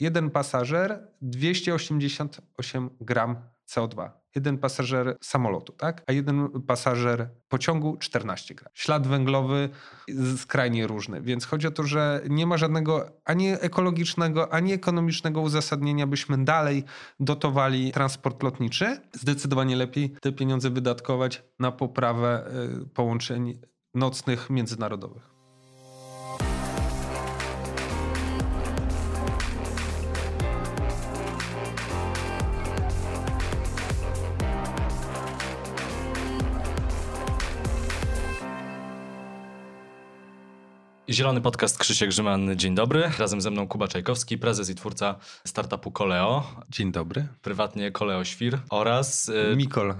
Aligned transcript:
jeden 0.00 0.30
pasażer 0.30 1.08
288 1.22 2.90
gram 3.00 3.36
CO2. 3.68 4.10
Jeden 4.34 4.58
pasażer 4.58 5.16
samolotu, 5.20 5.72
tak? 5.72 6.02
A 6.06 6.12
jeden 6.12 6.62
pasażer 6.66 7.28
pociągu 7.48 7.96
14 7.96 8.54
gram. 8.54 8.70
Ślad 8.74 9.06
węglowy 9.06 9.68
skrajnie 10.36 10.86
różny, 10.86 11.22
więc 11.22 11.44
chodzi 11.44 11.66
o 11.66 11.70
to, 11.70 11.82
że 11.82 12.20
nie 12.28 12.46
ma 12.46 12.56
żadnego 12.56 13.06
ani 13.24 13.48
ekologicznego, 13.48 14.52
ani 14.52 14.72
ekonomicznego 14.72 15.40
uzasadnienia, 15.40 16.06
byśmy 16.06 16.44
dalej 16.44 16.84
dotowali 17.20 17.92
transport 17.92 18.42
lotniczy. 18.42 19.00
Zdecydowanie 19.12 19.76
lepiej 19.76 20.10
te 20.10 20.32
pieniądze 20.32 20.70
wydatkować 20.70 21.42
na 21.58 21.72
poprawę 21.72 22.50
y, 22.82 22.86
połączeń 22.86 23.58
nocnych 23.94 24.50
międzynarodowych. 24.50 25.35
Zielony 41.10 41.40
Podcast 41.40 41.78
Krzysiek 41.78 42.08
Grzyman, 42.08 42.56
dzień 42.56 42.74
dobry. 42.74 43.10
Razem 43.18 43.40
ze 43.40 43.50
mną 43.50 43.68
Kuba 43.68 43.88
Czajkowski, 43.88 44.38
prezes 44.38 44.70
i 44.70 44.74
twórca 44.74 45.14
startupu 45.44 45.90
Koleo. 45.90 46.44
Dzień 46.70 46.92
dobry. 46.92 47.26
Prywatnie 47.42 47.90
Koleo 47.90 48.24
Świr 48.24 48.58
oraz... 48.70 49.28
Y, 49.28 49.56
Mikol. 49.56 49.94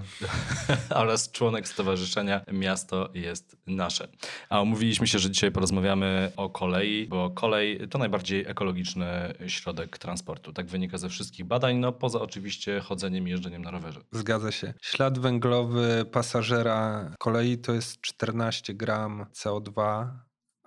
oraz 0.89 1.31
członek 1.31 1.67
Stowarzyszenia 1.67 2.41
Miasto 2.51 3.09
jest 3.13 3.57
Nasze. 3.67 4.07
A 4.49 4.61
umówiliśmy 4.61 5.07
się, 5.07 5.19
że 5.19 5.31
dzisiaj 5.31 5.51
porozmawiamy 5.51 6.31
o 6.37 6.49
kolei, 6.49 7.07
bo 7.07 7.29
kolej 7.29 7.87
to 7.89 7.97
najbardziej 7.97 8.45
ekologiczny 8.47 9.33
środek 9.47 9.97
transportu. 9.97 10.53
Tak 10.53 10.65
wynika 10.65 10.97
ze 10.97 11.09
wszystkich 11.09 11.45
badań, 11.45 11.77
no 11.77 11.91
poza 11.91 12.21
oczywiście 12.21 12.79
chodzeniem 12.79 13.27
i 13.27 13.31
jeżdżeniem 13.31 13.61
na 13.61 13.71
rowerze. 13.71 13.99
Zgadza 14.11 14.51
się. 14.51 14.73
Ślad 14.81 15.19
węglowy 15.19 16.05
pasażera 16.11 17.11
kolei 17.19 17.57
to 17.57 17.73
jest 17.73 18.01
14 18.01 18.73
gram 18.73 19.25
CO2 19.33 20.07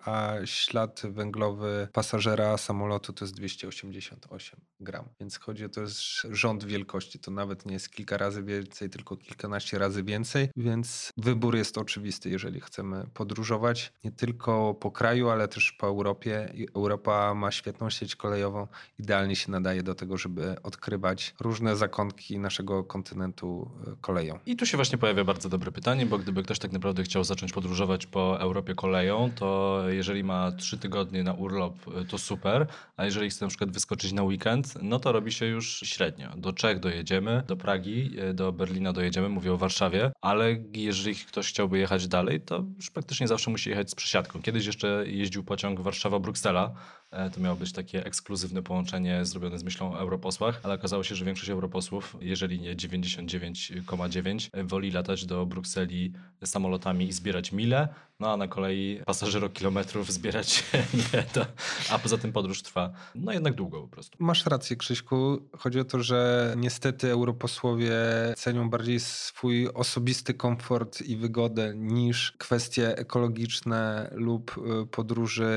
a 0.05 0.35
ślad 0.45 1.03
węglowy 1.05 1.89
pasażera 1.93 2.59
samolotu 2.59 3.13
to 3.13 3.25
jest 3.25 3.35
288 3.35 4.61
gram. 4.81 5.05
Więc 5.21 5.39
chodzi 5.39 5.65
o 5.65 5.69
to 5.69 5.81
jest 5.81 6.01
rząd 6.31 6.65
wielkości. 6.65 7.19
To 7.19 7.31
nawet 7.31 7.67
nie 7.67 7.73
jest 7.73 7.91
kilka 7.91 8.17
razy 8.17 8.43
więcej, 8.43 8.91
tylko 8.91 9.17
kilkanaście 9.17 9.79
razy 9.79 10.03
więcej. 10.03 10.49
Więc 10.57 11.13
wybór 11.17 11.57
jest 11.57 11.79
oczywisty, 11.79 12.31
jeżeli 12.31 12.61
chcemy 12.61 13.07
podróżować 13.15 13.93
nie 14.05 14.13
tylko 14.13 14.75
po 14.75 14.91
kraju, 14.91 15.29
ale 15.29 15.49
też 15.49 15.73
po 15.73 15.87
Europie. 15.87 16.53
Europa 16.75 17.35
ma 17.35 17.51
świetną 17.51 17.91
sieć 17.91 18.17
kolejową. 18.17 18.67
Idealnie 18.99 19.37
się 19.37 19.51
nadaje 19.51 19.83
do 19.83 19.95
tego, 19.95 20.17
żeby 20.17 20.63
odkrywać 20.63 21.35
różne 21.41 21.77
zakątki 21.77 22.39
naszego 22.39 22.85
kontynentu 22.85 23.71
e, 23.87 23.97
koleją. 24.01 24.39
I 24.47 24.57
tu 24.57 24.67
się 24.67 24.77
właśnie 24.77 24.99
pojawia 24.99 25.25
bardzo 25.25 25.49
dobre 25.49 25.73
pytanie, 25.73 26.07
bo 26.07 26.19
gdyby 26.19 26.43
ktoś 26.43 26.59
tak 26.59 26.73
naprawdę 26.73 27.03
chciał 27.03 27.25
zacząć 27.25 27.53
podróżować 27.53 28.07
po 28.07 28.41
Europie 28.41 28.75
koleją, 28.75 29.31
to 29.35 29.83
jeżeli 29.95 30.25
ma 30.25 30.53
trzy 30.53 30.79
tygodnie 30.79 31.23
na 31.23 31.33
urlop, 31.33 31.75
y, 31.89 32.05
to 32.05 32.19
super, 32.19 32.67
a 32.97 33.05
jeżeli 33.05 33.31
chce 33.31 33.45
na 33.45 33.49
przykład 33.49 33.71
wyskoczyć 33.71 34.13
na 34.13 34.23
weekend, 34.23 34.75
no 34.83 34.99
to 34.99 35.13
robi 35.13 35.33
się 35.33 35.47
już 35.47 35.81
średnio. 35.81 36.29
Do 36.37 36.53
Czech 36.53 36.81
dojedziemy, 36.81 37.43
do 37.47 37.57
Pragi, 37.57 38.21
y, 38.31 38.35
do 38.35 38.53
Berlina 38.53 38.93
dojedziemy, 38.93 39.29
mówię 39.29 39.53
o 39.53 39.57
Warszawie, 39.57 40.13
ale 40.21 40.57
jeżeli 40.73 41.15
ktoś 41.15 41.49
chciałby 41.49 41.79
jechać 41.79 42.09
dalej, 42.09 42.41
to 42.41 42.65
już 42.77 42.91
praktycznie 42.91 43.29
zawsze 43.29 43.51
musi 43.51 43.71
jechać 43.71 43.91
z 43.91 43.95
przesiadką. 43.95 44.43
Kiedyś 44.43 44.67
jeszcze 44.67 45.05
jeździł 45.07 45.45
pociąg 45.45 45.81
Warszawa-Bruksela, 45.81 46.71
E, 47.11 47.31
to 47.31 47.41
miało 47.41 47.57
być 47.57 47.73
takie 47.73 48.07
ekskluzywne 48.07 48.63
połączenie 48.63 49.25
zrobione 49.25 49.59
z 49.59 49.65
myślą 49.65 49.93
o 49.93 49.99
europosłach, 49.99 50.61
ale 50.63 50.75
okazało 50.75 51.05
się, 51.05 51.15
że 51.15 51.25
większość 51.25 51.51
europosłów, 51.51 52.17
jeżeli 52.21 52.61
nie 52.61 52.77
99,9, 52.77 54.51
e, 54.53 54.65
woli 54.65 54.91
latać 54.91 55.27
do 55.27 55.47
Brukseli 55.47 56.13
samolotami 56.45 57.09
i 57.09 57.13
zbierać 57.13 57.53
mile, 57.53 57.89
no 58.21 58.33
a 58.33 58.37
na 58.37 58.49
kolei 58.49 59.01
pasażerokilometrów 59.07 60.13
zbierać 60.13 60.65
nie 61.15 61.23
to, 61.23 61.47
a 61.91 61.99
poza 61.99 62.19
tym 62.19 62.33
podróż 62.33 62.63
trwa 62.63 62.91
no 63.15 63.33
jednak 63.33 63.55
długo 63.55 63.83
po 63.83 63.89
prostu. 63.89 64.17
Masz 64.21 64.47
rację 64.47 64.77
Krzyśku, 64.77 65.39
chodzi 65.59 65.81
o 65.81 65.85
to, 65.85 66.03
że 66.03 66.55
niestety 66.57 67.11
europosłowie 67.11 67.93
cenią 68.37 68.71
bardziej 68.71 69.01
swój 69.01 69.69
osobisty 69.69 70.35
komfort 70.35 71.03
i 71.03 71.17
wygodę 71.17 71.73
niż 71.77 72.33
kwestie 72.33 72.99
ekologiczne 72.99 74.11
lub 74.13 74.57
e, 74.83 74.87
podróży 74.87 75.51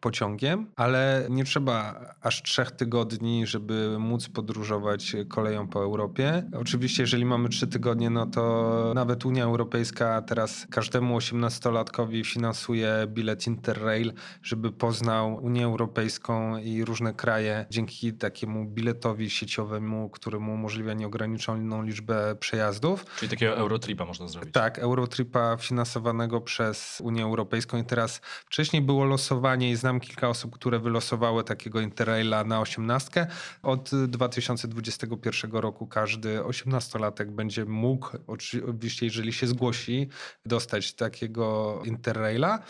pociągiem 0.00 0.72
ale 0.76 1.26
nie 1.30 1.44
trzeba 1.44 2.00
aż 2.20 2.42
trzech 2.42 2.70
tygodni, 2.70 3.46
żeby 3.46 3.98
móc 3.98 4.28
podróżować 4.28 5.16
koleją 5.28 5.68
po 5.68 5.82
Europie. 5.82 6.42
Oczywiście, 6.60 7.02
jeżeli 7.02 7.24
mamy 7.24 7.48
trzy 7.48 7.66
tygodnie, 7.66 8.10
no 8.10 8.26
to 8.26 8.92
nawet 8.94 9.26
Unia 9.26 9.44
Europejska 9.44 10.22
teraz 10.22 10.66
każdemu 10.70 11.20
18-latkowi 11.52 12.24
finansuje 12.24 13.06
bilet 13.06 13.46
Interrail, 13.46 14.12
żeby 14.42 14.72
poznał 14.72 15.44
Unię 15.44 15.64
Europejską 15.64 16.58
i 16.58 16.84
różne 16.84 17.14
kraje 17.14 17.66
dzięki 17.70 18.12
takiemu 18.12 18.64
biletowi 18.64 19.30
sieciowemu, 19.30 20.10
który 20.10 20.40
mu 20.40 20.54
umożliwia 20.54 20.94
nieograniczoną 20.94 21.82
liczbę 21.82 22.36
przejazdów. 22.40 23.06
Czyli 23.18 23.30
takiego 23.30 23.56
Eurotripa 23.56 24.04
można 24.04 24.28
zrobić. 24.28 24.52
Tak, 24.52 24.78
Eurotripa 24.78 25.56
finansowanego 25.56 26.40
przez 26.40 27.00
Unię 27.04 27.22
Europejską 27.22 27.78
i 27.78 27.84
teraz 27.84 28.20
wcześniej 28.46 28.82
było 28.82 29.04
losowanie 29.04 29.70
i 29.70 29.76
znam 29.76 30.00
kilka 30.00 30.28
osób, 30.28 30.54
które 30.54 30.78
wylosowały 30.78 31.44
takiego 31.44 31.80
Interraila 31.80 32.44
na 32.44 32.60
osiemnastkę. 32.60 33.26
Od 33.62 33.90
2021 34.08 35.52
roku 35.52 35.86
każdy 35.86 36.40
18-latek 36.40 37.30
będzie 37.30 37.64
mógł, 37.64 38.08
oczywiście 38.26 39.06
jeżeli 39.06 39.32
się 39.32 39.46
zgłosi, 39.46 40.08
dostać 40.46 40.92
takiego 40.94 41.41
Interraila 41.84 42.60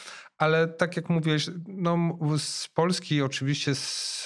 ale 0.42 0.68
tak 0.68 0.96
jak 0.96 1.10
mówiłeś, 1.10 1.50
no, 1.66 2.18
z 2.38 2.68
Polski 2.68 3.22
oczywiście 3.22 3.72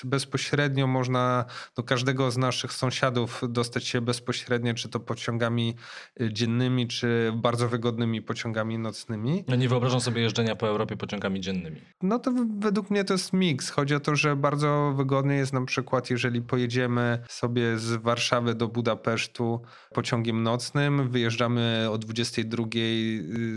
bezpośrednio 0.05 0.87
można 0.87 1.45
do 1.77 1.83
każdego 1.83 2.31
z 2.31 2.37
naszych 2.37 2.73
sąsiadów 2.73 3.43
dostać 3.49 3.87
się 3.87 4.01
bezpośrednio, 4.01 4.75
czy 4.75 4.89
to 4.89 5.01
pociągami 5.01 5.75
y, 6.21 6.33
dziennymi, 6.33 6.89
czy 6.89 7.33
bardzo 7.35 7.69
wygodnymi 7.69 8.23
pociągami 8.23 8.79
nocnymi. 8.79 9.45
Ja 9.49 9.57
nie 9.57 9.69
wyobrażam 9.69 10.01
sobie 10.01 10.23
jeżdżenia 10.23 10.57
po 10.57 10.69
Europie 10.69 10.97
pociągami 10.97 11.41
dziennymi. 11.41 11.81
No 12.03 12.19
to 12.19 12.33
według 12.59 12.91
mnie 12.91 13.05
to 13.05 13.15
jest 13.15 13.33
miks. 13.33 13.71
Chodzi 13.71 13.95
o 13.95 14.01
to, 14.01 14.17
że 14.17 14.37
bardzo 14.37 14.95
wygodnie 14.97 15.35
jest 15.35 15.53
na 15.53 15.65
przykład, 15.65 16.11
jeżeli 16.11 16.43
pojedziemy 16.43 17.19
sobie 17.29 17.79
z 17.79 18.03
Warszawy 18.03 18.55
do 18.55 18.69
Budapesztu 18.69 19.61
pociągiem 19.95 20.43
nocnym, 20.43 21.09
wyjeżdżamy 21.09 21.89
o 21.91 21.99
22 21.99 22.65
y, 22.65 22.69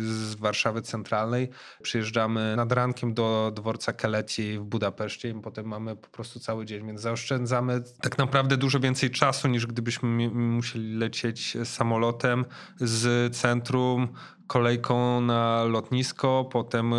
z 0.03 0.35
Warszawy 0.35 0.81
Centralnej, 0.81 1.49
przyjeżdżamy 1.81 2.48
nad 2.55 2.71
rankiem 2.71 3.13
do 3.13 3.51
dworca 3.55 3.93
Keleci 3.93 4.59
w 4.59 4.63
Budapeszcie 4.63 5.29
i 5.29 5.33
potem 5.33 5.65
mamy 5.65 5.95
po 5.95 6.07
prostu 6.07 6.39
cały 6.39 6.65
dzień, 6.65 6.87
więc 6.87 7.01
zaoszczędzamy 7.01 7.83
tak 8.01 8.17
naprawdę 8.17 8.57
dużo 8.57 8.79
więcej 8.79 9.11
czasu 9.11 9.47
niż 9.47 9.67
gdybyśmy 9.67 10.29
musieli 10.29 10.95
lecieć 10.95 11.57
samolotem 11.63 12.45
z 12.77 13.35
centrum 13.37 14.07
kolejką 14.49 15.21
na 15.21 15.63
lotnisko, 15.63 16.49
potem 16.51 16.93
y, 16.93 16.97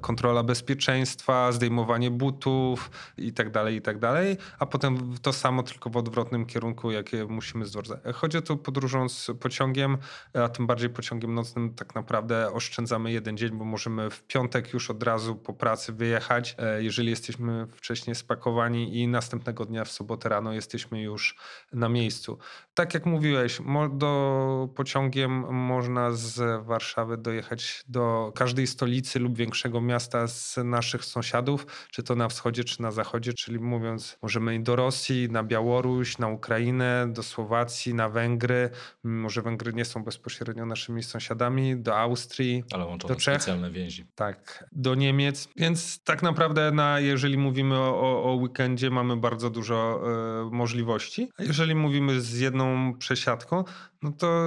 kontrola 0.00 0.42
bezpieczeństwa, 0.42 1.52
zdejmowanie 1.52 2.10
butów 2.10 2.90
i 3.16 3.32
tak 3.32 3.50
dalej, 3.50 3.76
i 3.76 3.82
tak 3.82 3.98
dalej, 3.98 4.36
a 4.58 4.66
potem 4.66 5.14
to 5.22 5.32
samo 5.32 5.62
tylko 5.62 5.90
w 5.90 5.96
odwrotnym 5.96 6.46
kierunku, 6.46 6.90
jakie 6.90 7.24
musimy 7.24 7.66
zdążyć. 7.66 7.96
Chodzi 8.14 8.38
o 8.38 8.42
to 8.42 8.56
podróżując 8.56 9.30
pociągiem, 9.40 9.98
a 10.34 10.48
tym 10.48 10.66
bardziej 10.66 10.90
pociągiem 10.90 11.34
nocnym 11.34 11.74
tak 11.74 11.94
naprawdę 11.94 12.52
oszczędzamy 12.52 13.12
jeden 13.12 13.36
dzień, 13.36 13.50
bo 13.50 13.64
możemy 13.64 14.10
w 14.10 14.22
piątek 14.22 14.72
już 14.72 14.90
od 14.90 15.02
razu 15.02 15.36
po 15.36 15.52
pracy 15.52 15.92
wyjechać, 15.92 16.56
e, 16.58 16.82
jeżeli 16.82 17.10
jesteśmy 17.10 17.66
wcześniej 17.66 18.14
spakowani 18.14 19.00
i 19.00 19.08
następnego 19.08 19.64
dnia 19.64 19.84
w 19.84 19.90
sobotę 19.90 20.28
rano 20.28 20.52
jesteśmy 20.52 21.02
już 21.02 21.36
na 21.72 21.88
miejscu. 21.88 22.38
Tak 22.74 22.94
jak 22.94 23.06
mówiłeś, 23.06 23.60
do 23.90 24.68
pociągiem 24.74 25.54
można 25.54 26.10
z 26.10 26.57
Warszawy 26.62 27.16
dojechać 27.16 27.84
do 27.88 28.32
każdej 28.34 28.66
stolicy 28.66 29.18
lub 29.18 29.36
większego 29.36 29.80
miasta 29.80 30.26
z 30.26 30.56
naszych 30.64 31.04
sąsiadów, 31.04 31.66
czy 31.90 32.02
to 32.02 32.14
na 32.14 32.28
wschodzie, 32.28 32.64
czy 32.64 32.82
na 32.82 32.90
zachodzie, 32.90 33.32
czyli 33.32 33.58
mówiąc, 33.58 34.18
możemy 34.22 34.54
i 34.54 34.60
do 34.60 34.76
Rosji, 34.76 35.28
na 35.30 35.42
Białoruś, 35.42 36.18
na 36.18 36.28
Ukrainę, 36.28 37.06
do 37.12 37.22
Słowacji, 37.22 37.94
na 37.94 38.08
Węgry. 38.08 38.70
Może 39.04 39.42
Węgry 39.42 39.72
nie 39.72 39.84
są 39.84 40.04
bezpośrednio 40.04 40.66
naszymi 40.66 41.02
sąsiadami, 41.02 41.76
do 41.76 41.98
Austrii, 41.98 42.64
Ale 42.72 42.86
łączą 42.86 43.08
do 43.08 43.16
Czech. 43.16 43.42
specjalne 43.42 43.70
więzi. 43.70 44.06
Tak, 44.14 44.64
do 44.72 44.94
Niemiec. 44.94 45.48
Więc 45.56 46.02
tak 46.04 46.22
naprawdę, 46.22 46.70
na, 46.72 47.00
jeżeli 47.00 47.38
mówimy 47.38 47.74
o, 47.78 48.22
o, 48.24 48.34
weekendzie, 48.34 48.90
mamy 48.90 49.16
bardzo 49.16 49.50
dużo 49.50 50.02
e, 50.46 50.50
możliwości. 50.50 51.28
A 51.38 51.42
jeżeli 51.42 51.74
mówimy 51.74 52.20
z 52.20 52.38
jedną 52.38 52.94
przesiadką, 52.98 53.64
no 54.02 54.12
to 54.12 54.44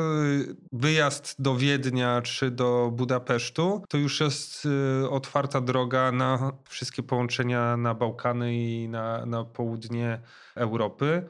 wyjazd 0.72 1.42
do 1.42 1.56
Wiednia 1.56 2.22
czy 2.22 2.52
do 2.52 2.92
Budapesztu 2.94 3.84
to 3.90 3.98
już 3.98 4.20
jest 4.20 4.68
y, 5.04 5.10
otwarta 5.10 5.62
droga 5.62 6.12
na 6.12 6.52
wszystkie 6.70 7.04
połączenia 7.04 7.78
na 7.78 7.94
Bałkany 7.94 8.56
i 8.56 8.90
na, 8.90 9.26
na 9.26 9.44
południe 9.44 10.22
Europy. 10.56 11.28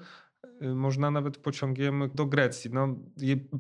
Y, 0.62 0.76
można 0.76 1.12
nawet 1.12 1.38
pociągiem 1.38 2.10
do 2.16 2.26
Grecji. 2.26 2.72
No, 2.74 2.96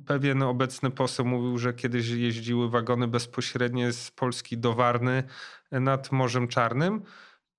pewien 0.06 0.44
obecny 0.44 0.92
poseł 0.92 1.26
mówił, 1.26 1.58
że 1.58 1.74
kiedyś 1.74 2.10
jeździły 2.10 2.70
wagony 2.70 3.08
bezpośrednie 3.08 3.92
z 3.92 4.12
Polski 4.12 4.58
do 4.58 4.74
Warny 4.74 5.24
nad 5.72 6.12
Morzem 6.12 6.48
Czarnym. 6.48 7.02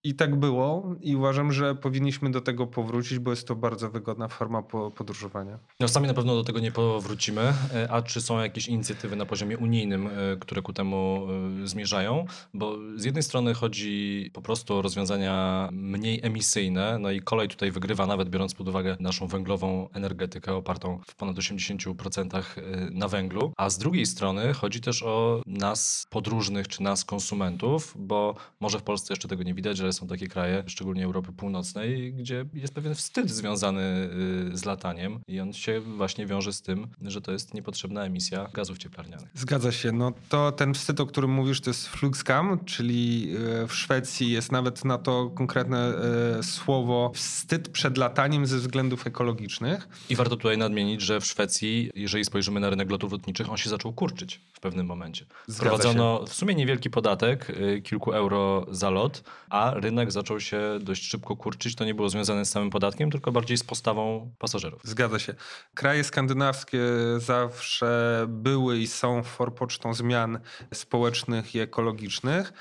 I 0.05 0.15
tak 0.15 0.37
było 0.37 0.95
i 1.01 1.17
uważam, 1.17 1.53
że 1.53 1.75
powinniśmy 1.75 2.31
do 2.31 2.41
tego 2.41 2.67
powrócić, 2.67 3.19
bo 3.19 3.31
jest 3.31 3.49
to 3.49 3.57
bardzo 3.57 3.91
wygodna 3.91 4.29
forma 4.29 4.63
podróżowania. 4.97 5.59
No 5.81 5.89
sami 5.89 6.07
na 6.07 6.15
pewno 6.15 6.35
do 6.35 6.45
tego 6.45 6.61
nie 6.61 6.73
powrócimy, 6.73 7.41
e, 7.75 7.91
a 7.91 8.03
czy 8.03 8.21
są 8.21 8.41
jakieś 8.41 8.69
inicjatywy 8.69 9.17
na 9.17 9.27
poziomie 9.27 9.59
unijnym, 9.59 10.07
e, 10.07 10.11
które 10.41 10.63
ku 10.63 10.73
temu 10.73 11.27
e, 11.63 11.67
zmierzają? 11.67 12.25
Bo 12.55 12.77
z 12.97 13.05
jednej 13.05 13.23
strony 13.23 13.55
chodzi 13.55 14.31
po 14.33 14.43
prostu 14.43 14.75
o 14.75 14.83
rozwiązania 14.83 15.69
mniej 15.73 16.21
emisyjne, 16.23 16.99
no 16.99 17.11
i 17.11 17.21
kolej 17.21 17.49
tutaj 17.49 17.71
wygrywa 17.71 18.07
nawet 18.07 18.31
biorąc 18.31 18.55
pod 18.55 18.69
uwagę 18.69 18.97
naszą 19.01 19.27
węglową 19.27 19.89
energetykę 19.93 20.55
opartą 20.55 21.01
w 21.07 21.15
ponad 21.15 21.37
80% 21.37 22.45
na 22.91 23.09
węglu, 23.09 23.53
a 23.57 23.71
z 23.71 23.79
drugiej 23.79 24.07
strony 24.07 24.55
chodzi 24.55 24.81
też 24.81 25.03
o 25.03 25.43
nas 25.47 26.07
podróżnych 26.11 26.69
czy 26.69 26.83
nas 26.83 27.05
konsumentów, 27.05 27.95
bo 27.99 28.35
może 28.61 28.79
w 28.79 28.83
Polsce 28.83 29.13
jeszcze 29.13 29.29
tego 29.29 29.43
nie 29.43 29.55
widać, 29.55 29.77
że 29.77 29.92
są 29.93 30.07
takie 30.07 30.29
kraje, 30.29 30.65
szczególnie 30.67 31.05
Europy 31.05 31.33
Północnej, 31.33 32.15
gdzie 32.15 32.45
jest 32.55 32.75
pewien 32.75 32.95
wstyd 32.95 33.31
związany 33.31 34.11
y, 34.53 34.57
z 34.57 34.65
lataniem 34.65 35.21
i 35.29 35.41
on 35.41 35.53
się 35.53 35.81
właśnie 35.81 36.27
wiąże 36.27 36.53
z 36.53 36.63
tym, 36.63 36.89
że 37.03 37.21
to 37.21 37.33
jest 37.33 37.55
niepotrzebna 37.55 38.05
emisja 38.05 38.49
gazów 38.55 38.79
cieplarnianych. 38.79 39.29
Zgadza 39.35 39.73
się. 39.73 39.93
No 39.93 40.13
to 40.29 40.53
ten 40.53 40.75
wstyd, 40.75 41.01
o 41.01 41.07
którym 41.07 41.31
mówisz, 41.31 41.61
to 41.61 41.71
jest 41.71 41.89
fluxcam, 41.89 42.65
czyli 42.65 43.35
y, 43.63 43.67
w 43.67 43.75
Szwecji 43.75 44.31
jest 44.31 44.53
nawet 44.53 44.85
na 44.85 44.99
to 44.99 45.31
konkretne 45.31 45.95
y, 46.39 46.43
słowo 46.43 47.13
wstyd 47.15 47.69
przed 47.69 47.99
lataniem 47.99 48.47
ze 48.47 48.59
względów 48.59 49.07
ekologicznych. 49.07 49.89
I 50.11 50.17
warto 50.17 50.37
tutaj 50.37 50.59
nadmienić, 50.59 51.01
że 51.01 51.21
w 51.21 51.27
Szwecji, 51.27 51.91
jeżeli 51.95 52.25
spojrzymy 52.25 52.61
na 52.61 52.71
rynek 52.71 52.91
lotów 52.91 53.13
lotniczych, 53.13 53.51
on 53.51 53.57
się 53.57 53.71
zaczął 53.71 53.93
kurczyć 53.93 54.41
w 54.53 54.61
pewnym 54.61 54.87
momencie. 54.87 55.27
Wprowadzono 55.51 56.25
w 56.27 56.35
sumie 56.35 56.55
niewielki 56.55 56.91
podatek, 56.91 57.53
kilku 57.85 58.13
euro 58.13 58.67
za 58.71 58.91
lot, 58.91 59.23
a 59.51 59.75
rynek 59.83 60.13
zaczął 60.13 60.41
się 60.41 60.79
dość 60.81 61.11
szybko 61.11 61.37
kurczyć. 61.37 61.75
To 61.75 61.85
nie 61.85 61.95
było 61.95 62.11
związane 62.11 62.45
z 62.45 62.51
samym 62.51 62.71
podatkiem, 62.71 63.11
tylko 63.11 63.33
bardziej 63.33 63.57
z 63.57 63.65
postawą 63.65 64.31
pasażerów. 64.39 64.81
Zgadza 64.85 65.19
się. 65.19 65.35
Kraje 65.75 66.05
skandynawskie 66.05 66.81
zawsze 67.19 68.25
były 68.29 68.79
i 68.79 68.87
są 68.87 69.23
forpocztą 69.23 69.95
zmian 69.95 70.39
społecznych 70.75 71.55
i 71.55 71.61
ekologicznych. 71.61 72.53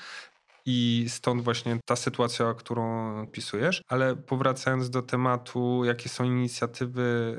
I 0.66 1.06
stąd 1.08 1.42
właśnie 1.42 1.78
ta 1.84 1.96
sytuacja, 1.96 2.54
którą 2.54 3.26
pisujesz. 3.26 3.82
Ale 3.88 4.16
powracając 4.16 4.90
do 4.90 5.02
tematu, 5.02 5.84
jakie 5.84 6.08
są 6.08 6.24
inicjatywy 6.24 7.36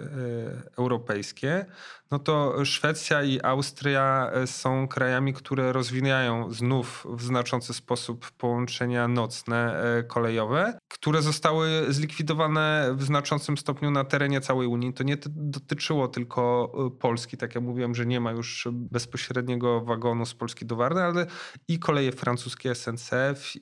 e, 0.76 0.78
europejskie, 0.78 1.66
no 2.14 2.20
to 2.20 2.66
Szwecja 2.66 3.24
i 3.24 3.40
Austria 3.44 4.30
e, 4.34 4.48
są 4.48 4.88
krajami, 4.88 5.34
które 5.34 5.74
rozwijają 5.74 6.52
znów 6.52 7.08
w 7.10 7.24
znaczący 7.24 7.74
sposób 7.74 8.32
połączenia 8.32 9.08
nocne 9.08 9.84
e, 10.00 10.04
kolejowe, 10.04 10.78
które 10.88 11.22
zostały 11.22 11.86
zlikwidowane 11.90 12.90
w 12.96 13.04
znaczącym 13.04 13.58
stopniu 13.58 13.92
na 13.92 14.04
terenie 14.04 14.42
całej 14.42 14.68
Unii. 14.68 14.94
To 14.94 15.04
nie 15.04 15.18
dotyczyło 15.30 16.08
tylko 16.08 16.72
Polski, 17.00 17.38
tak 17.38 17.56
jak 17.56 17.64
mówiłem, 17.64 17.96
że 17.96 18.06
nie 18.06 18.20
ma 18.20 18.32
już 18.32 18.68
bezpośredniego 18.72 19.82
wagonu 19.82 20.26
z 20.26 20.34
Polski 20.34 20.66
do 20.66 20.76
Warny, 20.76 21.04
ale 21.04 21.26
i 21.68 21.80
koleje 21.80 22.12
francuskie 22.12 22.76
SNC 22.76 23.12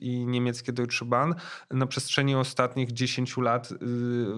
i 0.00 0.26
niemieckie 0.26 0.72
Deutsche 0.72 1.04
Bahn 1.04 1.32
na 1.70 1.86
przestrzeni 1.86 2.34
ostatnich 2.34 2.92
10 2.92 3.36
lat 3.36 3.72
y, 3.72 3.76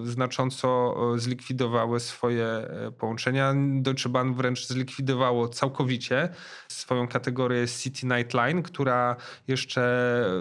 znacząco 0.03 0.95
zlikwidowały 1.15 1.99
swoje 1.99 2.45
e, 2.45 2.91
połączenia. 2.91 3.53
Deutsche 3.81 4.04
Bahn 4.09 4.33
wręcz 4.33 4.67
zlikwidowało 4.67 5.49
całkowicie 5.49 6.29
swoją 6.67 7.07
kategorię 7.07 7.67
City 7.67 8.07
Night 8.07 8.33
Line, 8.33 8.63
która 8.63 9.15
jeszcze 9.47 9.83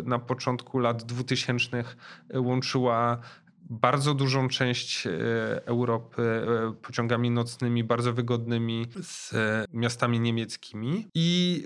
na 0.04 0.18
początku 0.18 0.78
lat 0.78 1.02
2000 1.02 1.84
łączyła 2.34 3.18
bardzo 3.70 4.14
dużą 4.14 4.48
część 4.48 5.06
e, 5.06 5.10
Europy 5.66 6.22
e, 6.22 6.72
pociągami 6.72 7.30
nocnymi, 7.30 7.84
bardzo 7.84 8.12
wygodnymi 8.12 8.86
z 9.02 9.34
miastami 9.72 10.20
niemieckimi. 10.20 11.06
I 11.14 11.62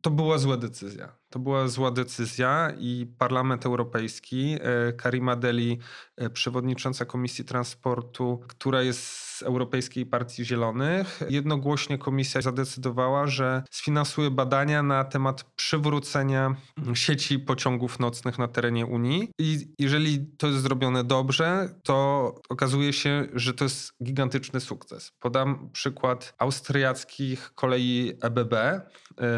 to 0.00 0.10
była 0.10 0.38
zła 0.38 0.56
decyzja. 0.56 1.19
To 1.30 1.38
była 1.38 1.68
zła 1.68 1.90
decyzja 1.90 2.72
i 2.78 3.06
Parlament 3.18 3.66
Europejski, 3.66 4.56
e, 4.60 4.92
Karima 4.92 5.36
Deli, 5.36 5.78
e, 6.16 6.30
przewodnicząca 6.30 7.04
Komisji 7.04 7.44
Transportu, 7.44 8.40
która 8.48 8.82
jest 8.82 9.30
z 9.40 9.42
Europejskiej 9.42 10.06
Partii 10.06 10.44
Zielonych, 10.44 11.20
jednogłośnie 11.28 11.98
komisja 11.98 12.42
zadecydowała, 12.42 13.26
że 13.26 13.62
sfinansuje 13.70 14.30
badania 14.30 14.82
na 14.82 15.04
temat 15.04 15.44
przywrócenia 15.44 16.54
sieci 16.94 17.38
pociągów 17.38 18.00
nocnych 18.00 18.38
na 18.38 18.48
terenie 18.48 18.86
Unii. 18.86 19.30
I 19.38 19.68
jeżeli 19.78 20.26
to 20.38 20.46
jest 20.46 20.62
zrobione 20.62 21.04
dobrze, 21.04 21.74
to 21.82 22.34
okazuje 22.48 22.92
się, 22.92 23.26
że 23.34 23.54
to 23.54 23.64
jest 23.64 23.92
gigantyczny 24.04 24.60
sukces. 24.60 25.12
Podam 25.20 25.70
przykład 25.72 26.34
austriackich 26.38 27.52
kolei 27.54 28.12
EBB, 28.22 28.54
e, 28.54 28.80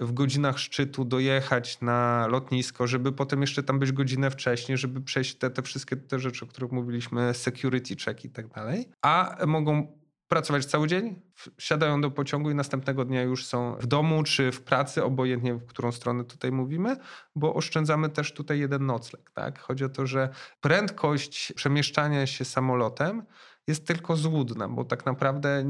w 0.00 0.12
godzinach 0.12 0.58
szczytu 0.58 1.04
dojechać 1.04 1.80
na 1.80 2.26
lotnisko, 2.26 2.86
żeby 2.86 3.12
potem 3.12 3.40
jeszcze 3.40 3.62
tam 3.62 3.78
być 3.78 3.92
godzinę 3.92 4.30
wcześniej, 4.30 4.78
żeby 4.78 5.00
przejść 5.00 5.34
te, 5.34 5.50
te 5.50 5.62
wszystkie 5.62 5.96
te 5.96 6.18
rzeczy, 6.18 6.44
o 6.44 6.48
których 6.48 6.72
mówiliśmy, 6.72 7.34
security 7.34 7.96
check 8.04 8.24
i 8.24 8.30
tak 8.30 8.48
dalej. 8.48 8.88
A 9.02 9.36
mogą 9.46 9.98
pracować 10.28 10.64
cały 10.64 10.88
dzień, 10.88 11.20
wsiadają 11.56 12.00
do 12.00 12.10
pociągu 12.10 12.50
i 12.50 12.54
następnego 12.54 13.04
dnia 13.04 13.22
już 13.22 13.46
są 13.46 13.76
w 13.80 13.86
domu 13.86 14.22
czy 14.22 14.52
w 14.52 14.62
pracy, 14.62 15.04
obojętnie 15.04 15.54
w 15.54 15.66
którą 15.66 15.92
stronę 15.92 16.24
tutaj 16.24 16.52
mówimy, 16.52 16.96
bo 17.34 17.54
oszczędzamy 17.54 18.08
też 18.08 18.32
tutaj 18.32 18.58
jeden 18.58 18.86
nocleg. 18.86 19.30
Tak? 19.30 19.58
Chodzi 19.58 19.84
o 19.84 19.88
to, 19.88 20.06
że 20.06 20.28
prędkość 20.60 21.52
przemieszczania 21.52 22.26
się 22.26 22.44
samolotem 22.44 23.22
jest 23.68 23.86
tylko 23.86 24.16
złudna, 24.16 24.68
bo 24.68 24.84
tak 24.84 25.06
naprawdę 25.06 25.62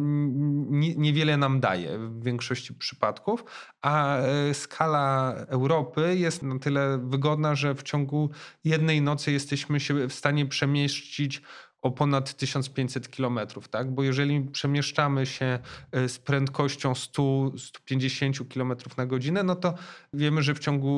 niewiele 0.96 1.36
nam 1.36 1.60
daje 1.60 1.98
w 1.98 2.22
większości 2.22 2.74
przypadków, 2.74 3.44
a 3.82 4.16
e, 4.16 4.54
skala 4.54 5.34
Europy 5.48 6.16
jest 6.16 6.42
na 6.42 6.58
tyle 6.58 6.98
wygodna, 6.98 7.54
że 7.54 7.74
w 7.74 7.82
ciągu 7.82 8.30
jednej 8.64 9.02
nocy 9.02 9.32
jesteśmy 9.32 9.80
się 9.80 10.08
w 10.08 10.12
stanie 10.12 10.46
przemieścić 10.46 11.42
o 11.82 11.90
ponad 11.90 12.34
1500 12.34 13.08
km, 13.08 13.38
tak? 13.70 13.94
Bo 13.94 14.02
jeżeli 14.02 14.40
przemieszczamy 14.40 15.26
się 15.26 15.58
e, 15.92 16.08
z 16.08 16.18
prędkością 16.18 16.92
100-150 16.92 18.48
km 18.54 18.72
na 18.96 19.06
godzinę, 19.06 19.42
no 19.42 19.56
to 19.56 19.74
wiemy, 20.12 20.42
że 20.42 20.54
w 20.54 20.58
ciągu 20.58 20.88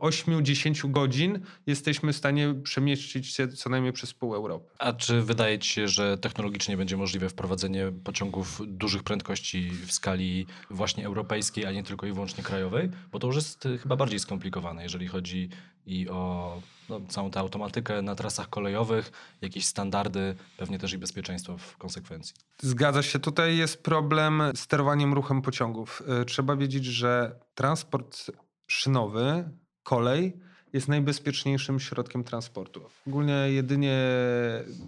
8-10 0.00 0.90
godzin 0.90 1.40
jesteśmy 1.66 2.12
w 2.12 2.16
stanie 2.16 2.54
przemieścić 2.54 3.26
się 3.26 3.48
co 3.48 3.70
najmniej 3.70 3.92
przez 3.92 4.14
pół 4.14 4.34
Europy. 4.34 4.70
A 4.78 4.92
czy 4.92 5.22
wydaje 5.22 5.58
ci 5.58 5.70
się, 5.70 5.88
że 5.88 6.18
technologicznie 6.18 6.76
będzie 6.76 6.96
możliwe 6.96 7.28
wprowadzenie 7.28 7.92
pociągów 8.04 8.62
dużych 8.66 9.02
prędkości 9.02 9.70
w 9.70 9.92
skali 9.92 10.46
właśnie 10.70 11.06
europejskiej, 11.06 11.66
a 11.66 11.72
nie 11.72 11.82
tylko 11.82 12.06
i 12.06 12.12
wyłącznie 12.12 12.44
krajowej? 12.44 12.90
Bo 13.12 13.18
to 13.18 13.26
już 13.26 13.36
jest 13.36 13.66
e, 13.66 13.78
chyba 13.78 13.96
bardziej 13.96 14.18
skomplikowane, 14.18 14.82
jeżeli 14.82 15.08
chodzi 15.08 15.48
i 15.86 16.08
o 16.08 16.62
no, 16.88 17.00
całą 17.08 17.30
tę 17.30 17.40
automatykę 17.40 18.02
na 18.02 18.14
trasach 18.14 18.48
kolejowych, 18.48 19.12
jakieś 19.40 19.66
standardy, 19.66 20.34
pewnie 20.56 20.78
też 20.78 20.92
i 20.92 20.98
bezpieczeństwo 20.98 21.58
w 21.58 21.76
konsekwencji. 21.76 22.34
Zgadza 22.62 23.02
się. 23.02 23.18
Tutaj 23.18 23.56
jest 23.56 23.82
problem 23.82 24.42
z 24.54 24.60
sterowaniem 24.60 25.14
ruchem 25.14 25.42
pociągów. 25.42 26.02
E, 26.08 26.24
trzeba 26.24 26.56
wiedzieć, 26.56 26.84
że 26.84 27.40
transport 27.54 28.30
szynowy, 28.66 29.48
kolej 29.82 30.40
jest 30.72 30.88
najbezpieczniejszym 30.88 31.80
środkiem 31.80 32.24
transportu. 32.24 32.82
Ogólnie 33.06 33.32
jedynie 33.32 33.98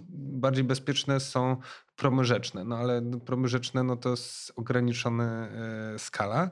bardziej 0.09 0.63
bezpieczne 0.63 1.19
są 1.19 1.57
promy 1.95 2.25
rzeczne, 2.25 2.63
no 2.63 2.77
ale 2.77 3.01
promy 3.25 3.47
rzeczne 3.47 3.83
no 3.83 3.95
to 3.95 4.09
jest 4.09 4.53
ograniczona 4.55 5.47
e, 5.47 5.99
skala. 5.99 6.51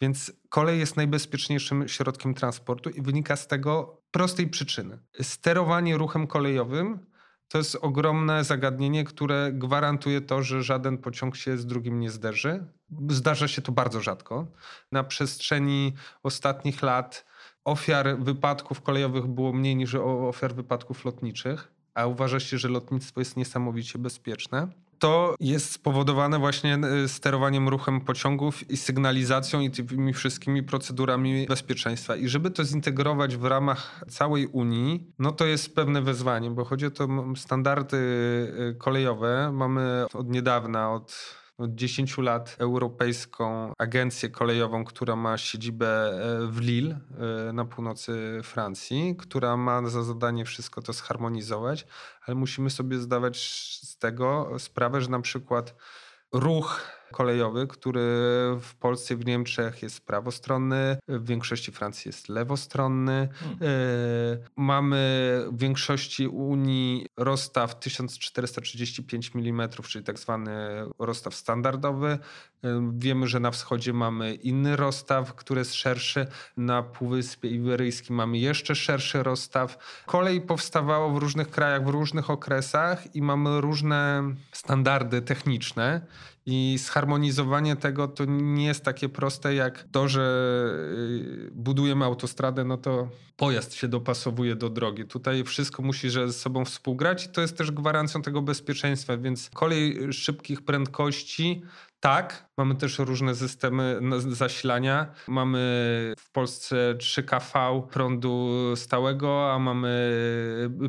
Więc 0.00 0.32
kolej 0.48 0.78
jest 0.78 0.96
najbezpieczniejszym 0.96 1.88
środkiem 1.88 2.34
transportu 2.34 2.90
i 2.90 3.02
wynika 3.02 3.36
z 3.36 3.46
tego 3.46 4.02
prostej 4.10 4.48
przyczyny. 4.48 4.98
Sterowanie 5.22 5.96
ruchem 5.96 6.26
kolejowym 6.26 6.98
to 7.48 7.58
jest 7.58 7.76
ogromne 7.80 8.44
zagadnienie, 8.44 9.04
które 9.04 9.50
gwarantuje 9.52 10.20
to, 10.20 10.42
że 10.42 10.62
żaden 10.62 10.98
pociąg 10.98 11.36
się 11.36 11.56
z 11.58 11.66
drugim 11.66 12.00
nie 12.00 12.10
zderzy. 12.10 12.66
Zdarza 13.10 13.48
się 13.48 13.62
to 13.62 13.72
bardzo 13.72 14.00
rzadko. 14.00 14.46
Na 14.92 15.04
przestrzeni 15.04 15.92
ostatnich 16.22 16.82
lat 16.82 17.24
ofiar 17.64 18.18
wypadków 18.18 18.80
kolejowych 18.80 19.26
było 19.26 19.52
mniej 19.52 19.76
niż 19.76 19.94
ofiar 19.94 20.54
wypadków 20.54 21.04
lotniczych, 21.04 21.72
a 21.94 22.06
uważa 22.06 22.40
się, 22.40 22.58
że 22.58 22.68
lotnictwo 22.68 23.20
jest 23.20 23.36
niesamowicie 23.36 23.98
bezpieczne 23.98 24.68
to 24.98 25.34
jest 25.40 25.72
spowodowane 25.72 26.38
właśnie 26.38 26.74
e, 26.74 27.08
sterowaniem 27.08 27.68
ruchem 27.68 28.00
pociągów 28.00 28.70
i 28.70 28.76
sygnalizacją 28.76 29.60
i 29.60 29.70
tymi 29.70 30.12
wszystkimi 30.12 30.62
procedurami 30.62 31.46
bezpieczeństwa. 31.46 32.16
I 32.16 32.28
żeby 32.28 32.50
to 32.50 32.64
zintegrować 32.64 33.36
w 33.36 33.44
ramach 33.44 34.04
całej 34.08 34.46
Unii, 34.46 35.12
no 35.18 35.32
to 35.32 35.46
jest 35.46 35.74
pewne 35.74 36.02
wyzwanie, 36.02 36.50
bo 36.50 36.64
chodzi 36.64 36.86
o 36.86 36.90
to 36.90 37.08
standardy 37.36 37.96
e, 38.70 38.74
kolejowe. 38.74 39.52
Mamy 39.52 40.04
od 40.14 40.30
niedawna, 40.30 40.92
od 40.92 41.36
od 41.58 41.74
10 41.74 42.18
lat 42.18 42.56
europejską 42.58 43.72
agencję 43.78 44.28
kolejową, 44.28 44.84
która 44.84 45.16
ma 45.16 45.38
siedzibę 45.38 45.86
e, 45.86 46.46
w 46.46 46.60
Lille 46.60 46.98
e, 47.48 47.52
na 47.52 47.64
północy 47.64 48.40
Francji, 48.42 49.16
która 49.18 49.56
ma 49.56 49.88
za 49.88 50.02
zadanie 50.02 50.44
wszystko 50.44 50.82
to 50.82 50.92
zharmonizować, 50.92 51.86
ale 52.26 52.34
musimy 52.34 52.70
sobie 52.70 52.98
zdawać 52.98 53.38
z 53.82 53.98
tego 53.98 54.50
sprawę, 54.58 55.00
że 55.00 55.10
na 55.10 55.20
przykład 55.20 55.74
ruch 56.32 56.80
kolejowy, 57.12 57.66
który 57.66 58.00
w 58.60 58.74
Polsce 58.80 59.16
w 59.16 59.26
Niemczech 59.26 59.82
jest 59.82 60.06
prawostronny, 60.06 60.96
w 61.08 61.26
większości 61.26 61.72
Francji 61.72 62.08
jest 62.08 62.28
lewostronny. 62.28 63.28
Hmm. 63.32 63.58
E, 63.62 63.66
mamy 64.56 64.96
w 65.52 65.58
większości 65.58 66.28
Unii 66.28 67.06
rozstaw 67.16 67.78
1435 67.78 69.30
mm, 69.34 69.68
czyli 69.88 70.04
tak 70.04 70.18
zwany 70.18 70.52
rozstaw 70.98 71.34
standardowy. 71.34 72.18
E, 72.64 72.90
wiemy, 72.98 73.26
że 73.26 73.40
na 73.40 73.50
wschodzie 73.50 73.92
mamy 73.92 74.34
inny 74.34 74.76
rozstaw, 74.76 75.34
który 75.34 75.58
jest 75.58 75.74
szerszy. 75.74 76.26
Na 76.56 76.82
Półwyspie 76.82 77.48
Iberyjskim 77.48 78.16
mamy 78.16 78.38
jeszcze 78.38 78.74
szerszy 78.74 79.22
rozstaw. 79.22 80.02
Kolej 80.06 80.40
powstawało 80.40 81.10
w 81.10 81.16
różnych 81.16 81.50
krajach, 81.50 81.84
w 81.84 81.88
różnych 81.88 82.30
okresach 82.30 83.14
i 83.14 83.22
mamy 83.22 83.60
różne 83.60 84.22
standardy 84.52 85.22
techniczne 85.22 86.06
i 86.46 86.78
zharmonizowanie 86.78 87.76
tego 87.76 88.08
to 88.08 88.24
nie 88.24 88.66
jest 88.66 88.84
takie 88.84 89.08
proste 89.08 89.54
jak 89.54 89.84
to, 89.92 90.08
że 90.08 90.20
y, 91.48 91.50
budujemy 91.52 92.04
autostradę, 92.04 92.64
no 92.64 92.76
to 92.76 93.08
pojazd 93.36 93.74
się 93.74 93.88
dopasowuje 93.88 94.56
do 94.56 94.70
drogi. 94.70 95.04
Tutaj 95.04 95.44
wszystko 95.44 95.82
musi 95.82 96.10
ze 96.10 96.32
sobą 96.32 96.64
współgrać 96.64 97.26
i 97.26 97.28
to 97.28 97.40
jest 97.40 97.56
też 97.56 97.70
gwarancją 97.70 98.22
tego 98.22 98.42
bezpieczeństwa, 98.42 99.16
więc 99.16 99.50
kolej 99.50 100.12
szybkich 100.12 100.64
prędkości 100.64 101.62
tak, 102.00 102.48
mamy 102.56 102.74
też 102.74 102.98
różne 102.98 103.34
systemy 103.34 104.00
zasilania. 104.18 105.12
Mamy 105.28 105.58
w 106.18 106.30
Polsce 106.30 106.94
3 106.98 107.22
kV 107.22 107.82
prądu 107.90 108.50
stałego, 108.76 109.52
a 109.52 109.58
mamy 109.58 110.10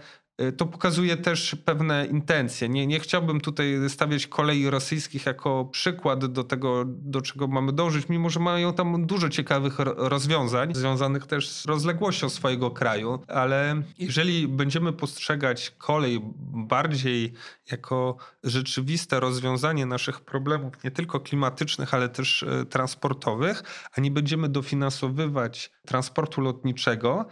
to 0.58 0.66
pokazuje 0.66 1.18
też 1.18 1.56
pewne 1.66 2.06
intencje. 2.06 2.70
Nie, 2.70 2.88
nie 2.88 3.00
chciałbym 3.00 3.42
tutaj 3.42 3.76
stawiać 3.90 4.28
kolei 4.28 4.70
rosyjskich 4.70 5.26
jako 5.26 5.66
przykład 5.66 6.26
do 6.26 6.44
tego, 6.44 6.84
do 6.88 7.22
czego 7.22 7.48
mamy 7.48 7.74
dążyć, 7.74 8.10
mimo 8.10 8.30
że 8.30 8.40
mają 8.40 8.74
tam 8.74 9.06
dużo 9.06 9.30
ciekawych 9.30 9.80
rozwiązań, 9.80 10.76
związanych 10.76 11.28
też 11.28 11.50
z 11.50 11.66
rozległością 11.66 12.30
swojego 12.30 12.72
kraju, 12.72 13.20
ale 13.28 13.82
jeżeli 14.00 14.48
będziemy 14.48 14.94
postrzegać 14.94 15.72
kolej 15.78 16.20
bardziej 16.54 17.34
jako 17.72 18.18
rzeczywiste 18.44 19.20
rozwiązanie 19.20 19.86
naszych 19.86 20.22
problemów, 20.22 20.84
nie 20.84 20.92
tylko 20.92 21.20
klimatycznych, 21.20 21.94
ale 21.94 22.10
też 22.10 22.44
y, 22.44 22.66
transportowych, 22.66 23.64
a 23.98 24.02
nie 24.02 24.12
będziemy 24.12 24.50
dofinansowywać 24.50 25.72
transportu 25.86 26.42
lotniczego, 26.42 27.26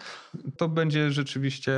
to 0.58 0.70
będzie 0.70 1.12
rzeczywiście 1.12 1.72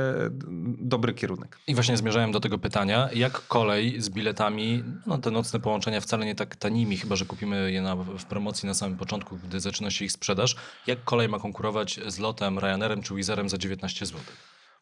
dobry 0.78 1.13
kierunek. 1.14 1.58
I 1.66 1.74
właśnie 1.74 1.96
zmierzałem 1.96 2.32
do 2.32 2.40
tego 2.40 2.58
pytania, 2.58 3.08
jak 3.14 3.46
kolej 3.46 4.00
z 4.02 4.10
biletami, 4.10 4.84
no 5.06 5.18
te 5.18 5.30
nocne 5.30 5.60
połączenia 5.60 6.00
wcale 6.00 6.26
nie 6.26 6.34
tak 6.34 6.56
tanimi, 6.56 6.96
chyba 6.96 7.16
że 7.16 7.24
kupimy 7.24 7.72
je 7.72 7.82
na, 7.82 7.96
w 7.96 8.24
promocji 8.24 8.66
na 8.66 8.74
samym 8.74 8.98
początku, 8.98 9.38
gdy 9.48 9.60
zaczyna 9.60 9.90
się 9.90 10.04
ich 10.04 10.12
sprzedaż, 10.12 10.56
jak 10.86 11.04
kolej 11.04 11.28
ma 11.28 11.38
konkurować 11.38 12.00
z 12.06 12.18
lotem, 12.18 12.58
Ryanerem 12.58 13.02
czy 13.02 13.14
Wizerem 13.14 13.48
za 13.48 13.58
19 13.58 14.06
zł? 14.06 14.20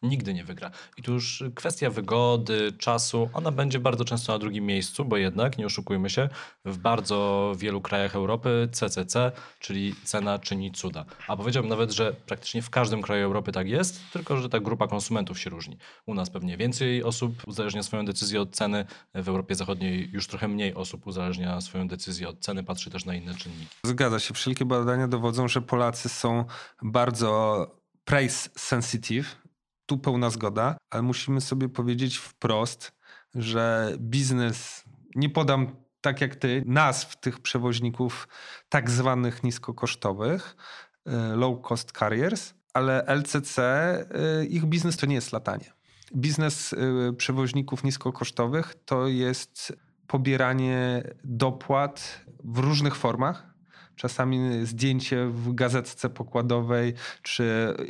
Nigdy 0.03 0.33
nie 0.33 0.43
wygra. 0.43 0.71
I 0.97 1.03
tu 1.03 1.13
już 1.13 1.43
kwestia 1.55 1.89
wygody, 1.89 2.71
czasu, 2.77 3.29
ona 3.33 3.51
będzie 3.51 3.79
bardzo 3.79 4.05
często 4.05 4.33
na 4.33 4.39
drugim 4.39 4.65
miejscu, 4.65 5.05
bo 5.05 5.17
jednak, 5.17 5.57
nie 5.57 5.65
oszukujmy 5.65 6.09
się, 6.09 6.29
w 6.65 6.77
bardzo 6.77 7.51
wielu 7.57 7.81
krajach 7.81 8.15
Europy 8.15 8.69
CCC, 8.71 9.31
czyli 9.59 9.95
cena 10.03 10.39
czyni 10.39 10.71
cuda. 10.71 11.05
A 11.27 11.37
powiedziałbym 11.37 11.69
nawet, 11.69 11.91
że 11.91 12.13
praktycznie 12.25 12.61
w 12.61 12.69
każdym 12.69 13.01
kraju 13.01 13.25
Europy 13.25 13.51
tak 13.51 13.67
jest, 13.67 14.01
tylko 14.13 14.37
że 14.37 14.49
ta 14.49 14.59
grupa 14.59 14.87
konsumentów 14.87 15.39
się 15.39 15.49
różni. 15.49 15.77
U 16.05 16.13
nas 16.13 16.29
pewnie 16.29 16.57
więcej 16.57 17.03
osób 17.03 17.47
uzależnia 17.47 17.83
swoją 17.83 18.05
decyzję 18.05 18.41
od 18.41 18.55
ceny, 18.55 18.85
w 19.15 19.29
Europie 19.29 19.55
Zachodniej 19.55 20.09
już 20.11 20.27
trochę 20.27 20.47
mniej 20.47 20.73
osób 20.73 21.07
uzależnia 21.07 21.61
swoją 21.61 21.87
decyzję 21.87 22.29
od 22.29 22.39
ceny, 22.39 22.63
patrzy 22.63 22.89
też 22.89 23.05
na 23.05 23.15
inne 23.15 23.35
czynniki. 23.35 23.67
Zgadza 23.85 24.19
się. 24.19 24.33
Wszelkie 24.33 24.65
badania 24.65 25.07
dowodzą, 25.07 25.47
że 25.47 25.61
Polacy 25.61 26.09
są 26.09 26.45
bardzo 26.81 27.67
price 28.05 28.49
sensitive. 28.55 29.42
Tu 29.85 29.97
pełna 29.97 30.29
zgoda, 30.29 30.77
ale 30.89 31.01
musimy 31.01 31.41
sobie 31.41 31.69
powiedzieć 31.69 32.17
wprost, 32.17 32.91
że 33.35 33.95
biznes, 33.99 34.83
nie 35.15 35.29
podam 35.29 35.75
tak 36.01 36.21
jak 36.21 36.35
ty, 36.35 36.63
nazw 36.65 37.15
tych 37.19 37.39
przewoźników 37.39 38.27
tak 38.69 38.89
zwanych 38.89 39.43
niskokosztowych, 39.43 40.55
y, 41.07 41.35
low 41.35 41.67
cost 41.67 41.91
carriers, 41.91 42.53
ale 42.73 43.05
LCC, 43.05 43.59
y, 44.41 44.45
ich 44.45 44.65
biznes 44.65 44.97
to 44.97 45.05
nie 45.05 45.15
jest 45.15 45.31
latanie. 45.31 45.73
Biznes 46.15 46.73
y, 46.73 47.13
przewoźników 47.17 47.83
niskokosztowych 47.83 48.75
to 48.85 49.07
jest 49.07 49.73
pobieranie 50.07 51.03
dopłat 51.23 52.25
w 52.43 52.57
różnych 52.57 52.95
formach 52.95 53.52
czasami 53.95 54.65
zdjęcie 54.65 55.25
w 55.25 55.53
gazetce 55.53 56.09
pokładowej, 56.09 56.93
czy 57.21 57.43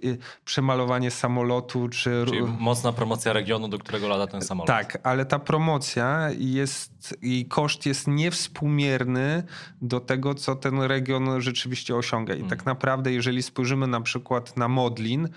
y, 0.04 0.18
przemalowanie 0.46 1.12
samolotu, 1.12 1.90
czy... 1.90 2.24
Czyli 2.28 2.42
mocna 2.42 2.94
promocja 2.94 3.34
regionu, 3.34 3.68
do 3.68 3.80
którego 3.80 4.08
lata 4.08 4.28
ten 4.28 4.42
samolot. 4.42 4.68
Tak, 4.68 4.98
ale 5.04 5.26
ta 5.26 5.40
promocja 5.40 6.30
jest, 6.38 7.18
jej 7.22 7.46
koszt 7.46 7.86
jest 7.86 8.08
niewspółmierny 8.08 9.44
do 9.82 10.00
tego, 10.00 10.36
co 10.36 10.56
ten 10.56 10.82
region 10.82 11.42
rzeczywiście 11.42 11.96
osiąga. 11.96 12.34
I 12.34 12.38
hmm. 12.38 12.50
tak 12.50 12.66
naprawdę, 12.66 13.12
jeżeli 13.12 13.44
spojrzymy 13.44 13.88
na 13.88 14.02
przykład 14.02 14.58
na 14.58 14.68
Modlin, 14.68 15.30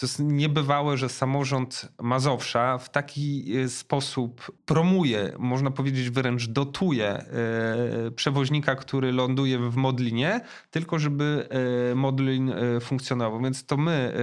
to 0.00 0.06
jest 0.06 0.18
niebywałe, 0.18 0.96
że 0.96 1.08
samorząd 1.08 1.88
Mazowsza 2.02 2.78
w 2.78 2.90
taki 2.90 3.56
e, 3.56 3.68
sposób 3.68 4.52
promuje, 4.66 5.32
można 5.38 5.70
powiedzieć 5.70 6.10
wręcz 6.10 6.46
dotuje 6.46 7.08
e, 7.08 7.26
przewoźnika, 8.16 8.74
który 8.74 9.12
ląduje 9.12 9.58
w 9.58 9.76
Modlinie, 9.76 10.40
tylko 10.70 10.98
żeby 10.98 11.48
e, 11.90 11.94
Modlin 11.94 12.52
funkcjonował. 12.80 13.42
Więc 13.42 13.66
to 13.66 13.76
my, 13.76 14.14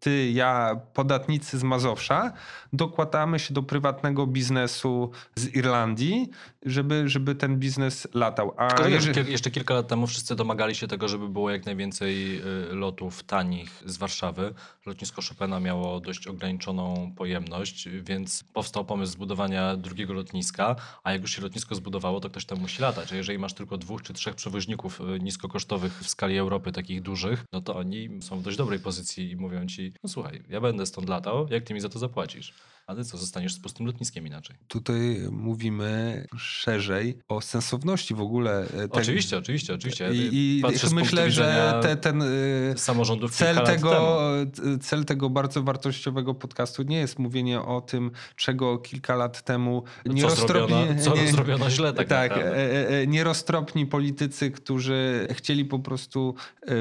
ty, 0.00 0.30
ja, 0.30 0.80
podatnicy 0.94 1.58
z 1.58 1.62
Mazowsza, 1.62 2.32
dokładamy 2.72 3.38
się 3.38 3.54
do 3.54 3.62
prywatnego 3.62 4.26
biznesu 4.26 5.10
z 5.34 5.54
Irlandii, 5.54 6.30
żeby, 6.62 7.08
żeby 7.08 7.34
ten 7.34 7.58
biznes 7.58 8.08
latał. 8.14 8.54
A 8.56 8.68
Tylko, 8.68 8.88
jeżeli... 8.88 9.32
jeszcze 9.32 9.50
kilka 9.50 9.74
lat 9.74 9.88
temu 9.88 10.06
wszyscy 10.06 10.36
domagali 10.36 10.74
się 10.74 10.88
tego, 10.88 11.08
żeby 11.08 11.28
było 11.28 11.50
jak 11.50 11.66
najwięcej 11.66 12.42
lotów 12.70 13.22
tanich 13.22 13.82
z 13.86 13.96
Warszawy. 13.96 14.54
Lotnisko 14.86 15.19
Chopina 15.28 15.60
miało 15.60 16.00
dość 16.00 16.26
ograniczoną 16.26 17.12
pojemność, 17.16 17.88
więc 17.88 18.44
powstał 18.52 18.84
pomysł 18.84 19.12
zbudowania 19.12 19.76
drugiego 19.76 20.12
lotniska, 20.12 20.76
a 21.04 21.12
jak 21.12 21.22
już 21.22 21.36
się 21.36 21.42
lotnisko 21.42 21.74
zbudowało, 21.74 22.20
to 22.20 22.30
ktoś 22.30 22.44
tam 22.44 22.60
musi 22.60 22.82
latać. 22.82 23.12
A 23.12 23.16
jeżeli 23.16 23.38
masz 23.38 23.54
tylko 23.54 23.78
dwóch 23.78 24.02
czy 24.02 24.12
trzech 24.12 24.34
przewoźników 24.34 25.00
y, 25.00 25.20
niskokosztowych 25.20 26.00
w 26.02 26.08
skali 26.08 26.38
Europy, 26.38 26.72
takich 26.72 27.02
dużych, 27.02 27.44
no 27.52 27.60
to 27.60 27.76
oni 27.76 28.22
są 28.22 28.38
w 28.38 28.42
dość 28.42 28.56
dobrej 28.56 28.78
pozycji 28.78 29.30
i 29.30 29.36
mówią 29.36 29.66
ci, 29.66 29.92
no 30.02 30.08
słuchaj, 30.08 30.42
ja 30.48 30.60
będę 30.60 30.86
stąd 30.86 31.08
latał, 31.08 31.46
jak 31.50 31.64
ty 31.64 31.74
mi 31.74 31.80
za 31.80 31.88
to 31.88 31.98
zapłacisz? 31.98 32.54
Ale 32.90 33.04
co, 33.04 33.18
zostaniesz 33.18 33.54
z 33.54 33.58
pustym 33.58 33.86
lotniskiem 33.86 34.26
inaczej. 34.26 34.56
Tutaj 34.68 35.18
mówimy 35.30 36.26
szerzej 36.38 37.18
o 37.28 37.40
sensowności 37.40 38.14
w 38.14 38.20
ogóle. 38.20 38.66
Te... 38.66 38.90
Oczywiście, 38.90 39.38
oczywiście, 39.38 39.74
oczywiście. 39.74 40.10
I, 40.12 40.60
i 40.60 40.94
myślę, 40.94 41.30
że 41.30 41.78
te, 41.82 41.96
ten 41.96 42.22
y, 42.22 42.74
samorządów 42.76 43.36
cel 43.36 43.56
tego, 43.56 44.20
cel 44.80 45.04
tego 45.04 45.30
bardzo 45.30 45.62
wartościowego 45.62 46.34
podcastu 46.34 46.82
nie 46.82 46.96
jest 46.96 47.18
mówienie 47.18 47.62
o 47.62 47.80
tym, 47.80 48.10
czego 48.36 48.78
kilka 48.78 49.16
lat 49.16 49.42
temu 49.42 49.82
nie 50.06 50.22
co 50.22 51.14
nie, 51.14 51.32
zrobiono 51.32 51.70
źle 51.70 51.92
tak, 51.92 52.08
tak 52.08 52.32
e, 52.32 52.56
e, 52.56 52.88
e, 52.88 53.06
nieroztropni 53.06 53.86
politycy, 53.86 54.50
którzy 54.50 55.26
chcieli 55.30 55.64
po 55.64 55.78
prostu 55.78 56.34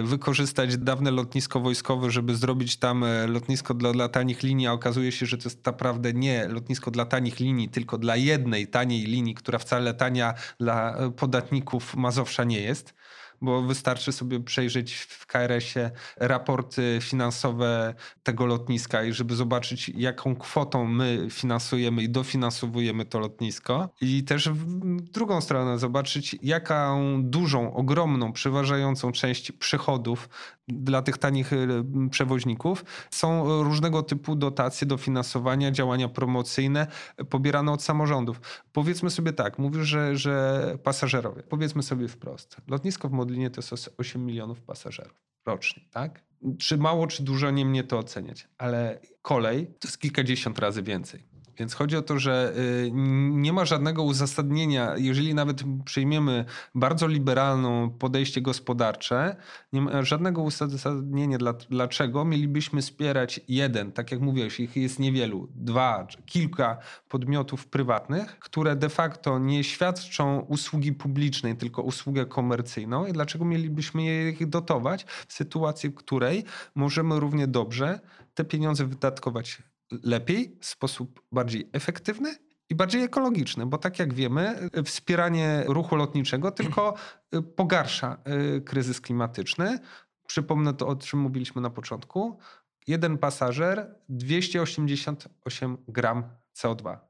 wykorzystać 0.03 0.77
dawne 0.77 1.11
lotnisko 1.11 1.59
wojskowe, 1.59 2.11
żeby 2.11 2.35
zrobić 2.35 2.77
tam 2.77 3.05
lotnisko 3.27 3.73
dla, 3.73 3.91
dla 3.93 4.09
tanich 4.09 4.43
linii, 4.43 4.67
a 4.67 4.73
okazuje 4.73 5.11
się, 5.11 5.25
że 5.25 5.37
to 5.37 5.43
jest 5.43 5.63
ta 5.63 5.73
prawda 5.73 5.98
naprawdę 5.99 6.19
nie 6.19 6.47
lotnisko 6.47 6.91
dla 6.91 7.05
tanich 7.05 7.39
linii, 7.39 7.69
tylko 7.69 7.97
dla 7.97 8.15
jednej 8.15 8.67
taniej 8.67 9.05
linii, 9.05 9.35
która 9.35 9.59
wcale 9.59 9.93
tania 9.93 10.33
dla 10.59 10.95
podatników 11.17 11.95
Mazowsza 11.95 12.43
nie 12.43 12.61
jest 12.61 12.93
bo 13.41 13.61
wystarczy 13.61 14.11
sobie 14.11 14.39
przejrzeć 14.39 14.93
w 14.93 15.25
KRS-ie 15.25 15.91
raporty 16.17 16.99
finansowe 17.01 17.93
tego 18.23 18.45
lotniska 18.45 19.03
i 19.03 19.13
żeby 19.13 19.35
zobaczyć, 19.35 19.89
jaką 19.89 20.35
kwotą 20.35 20.85
my 20.85 21.27
finansujemy 21.31 22.03
i 22.03 22.09
dofinansowujemy 22.09 23.05
to 23.05 23.19
lotnisko. 23.19 23.89
I 24.01 24.23
też 24.23 24.49
w 24.49 24.81
drugą 25.01 25.41
stronę 25.41 25.79
zobaczyć, 25.79 26.35
jaką 26.43 27.15
dużą, 27.23 27.73
ogromną, 27.73 28.33
przeważającą 28.33 29.11
część 29.11 29.51
przychodów 29.51 30.29
dla 30.73 31.01
tych 31.01 31.17
tanich 31.17 31.53
y, 31.53 31.67
przewoźników 32.11 32.85
są 33.11 33.63
różnego 33.63 34.03
typu 34.03 34.35
dotacje, 34.35 34.87
dofinansowania, 34.87 35.71
działania 35.71 36.09
promocyjne 36.09 36.87
pobierane 37.29 37.71
od 37.71 37.83
samorządów. 37.83 38.41
Powiedzmy 38.73 39.09
sobie 39.09 39.33
tak, 39.33 39.59
mówisz, 39.59 39.87
że, 39.87 40.17
że 40.17 40.77
pasażerowie, 40.83 41.43
powiedzmy 41.43 41.83
sobie 41.83 42.07
wprost, 42.07 42.57
lotnisko 42.67 43.09
w 43.09 43.11
Modlinie 43.11 43.49
to 43.49 43.61
jest 43.61 43.93
8 43.97 44.25
milionów 44.25 44.61
pasażerów 44.61 45.29
rocznie, 45.45 45.83
tak? 45.91 46.23
Czy 46.57 46.77
mało, 46.77 47.07
czy 47.07 47.23
dużo, 47.23 47.51
nie 47.51 47.65
mnie 47.65 47.83
to 47.83 47.97
oceniać, 47.97 48.47
ale 48.57 48.99
kolej 49.21 49.67
to 49.67 49.87
jest 49.87 49.99
kilkadziesiąt 49.99 50.59
razy 50.59 50.83
więcej. 50.83 51.23
Więc 51.59 51.73
chodzi 51.73 51.97
o 51.97 52.01
to, 52.01 52.19
że 52.19 52.53
y, 52.57 52.91
nie 53.31 53.53
ma 53.53 53.65
żadnego 53.65 54.03
uzasadnienia, 54.03 54.97
jeżeli 54.97 55.33
nawet 55.33 55.63
przyjmiemy 55.85 56.45
bardzo 56.75 57.07
liberalną 57.07 57.89
podejście 57.89 58.41
gospodarcze, 58.41 59.35
nie 59.73 59.81
ma 59.81 60.03
żadnego 60.03 60.41
uzasadnienia, 60.41 61.37
dlaczego 61.69 62.25
mielibyśmy 62.25 62.81
wspierać 62.81 63.39
jeden, 63.47 63.91
tak 63.91 64.11
jak 64.11 64.21
mówiłeś, 64.21 64.59
ich 64.59 64.75
jest 64.75 64.99
niewielu, 64.99 65.47
dwa, 65.55 66.07
kilka 66.25 66.77
podmiotów 67.09 67.67
prywatnych, 67.67 68.39
które 68.39 68.75
de 68.75 68.89
facto 68.89 69.39
nie 69.39 69.63
świadczą 69.63 70.39
usługi 70.39 70.93
publicznej, 70.93 71.57
tylko 71.57 71.81
usługę 71.81 72.25
komercyjną. 72.25 73.05
I 73.05 73.13
dlaczego 73.13 73.45
mielibyśmy 73.45 74.29
ich 74.29 74.49
dotować 74.49 75.05
w 75.27 75.33
sytuacji, 75.33 75.89
w 75.89 75.95
której 75.95 76.43
możemy 76.75 77.19
równie 77.19 77.47
dobrze 77.47 77.99
te 78.35 78.45
pieniądze 78.45 78.85
wydatkować 78.85 79.61
lepiej, 80.03 80.57
w 80.61 80.65
sposób 80.65 81.21
bardziej 81.31 81.69
efektywny 81.73 82.35
i 82.69 82.75
bardziej 82.75 83.03
ekologiczny, 83.03 83.65
bo 83.65 83.77
tak 83.77 83.99
jak 83.99 84.13
wiemy, 84.13 84.69
wspieranie 84.85 85.63
ruchu 85.67 85.95
lotniczego 85.95 86.51
tylko 86.59 86.93
y, 87.35 87.41
pogarsza 87.41 88.17
y, 88.57 88.61
kryzys 88.61 89.01
klimatyczny. 89.01 89.79
Przypomnę 90.27 90.73
to, 90.73 90.87
o 90.87 90.95
czym 90.95 91.19
mówiliśmy 91.19 91.61
na 91.61 91.69
początku. 91.69 92.39
Jeden 92.87 93.17
pasażer 93.17 93.95
288 94.09 95.77
gram 95.87 96.23
CO2 96.55 97.08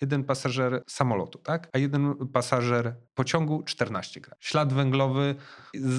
jeden 0.00 0.24
pasażer 0.24 0.82
samolotu, 0.86 1.38
tak? 1.38 1.68
a 1.72 1.78
jeden 1.78 2.14
pasażer 2.32 2.94
pociągu 3.14 3.62
14 3.62 4.20
gram. 4.20 4.36
Ślad 4.40 4.72
węglowy 4.72 5.34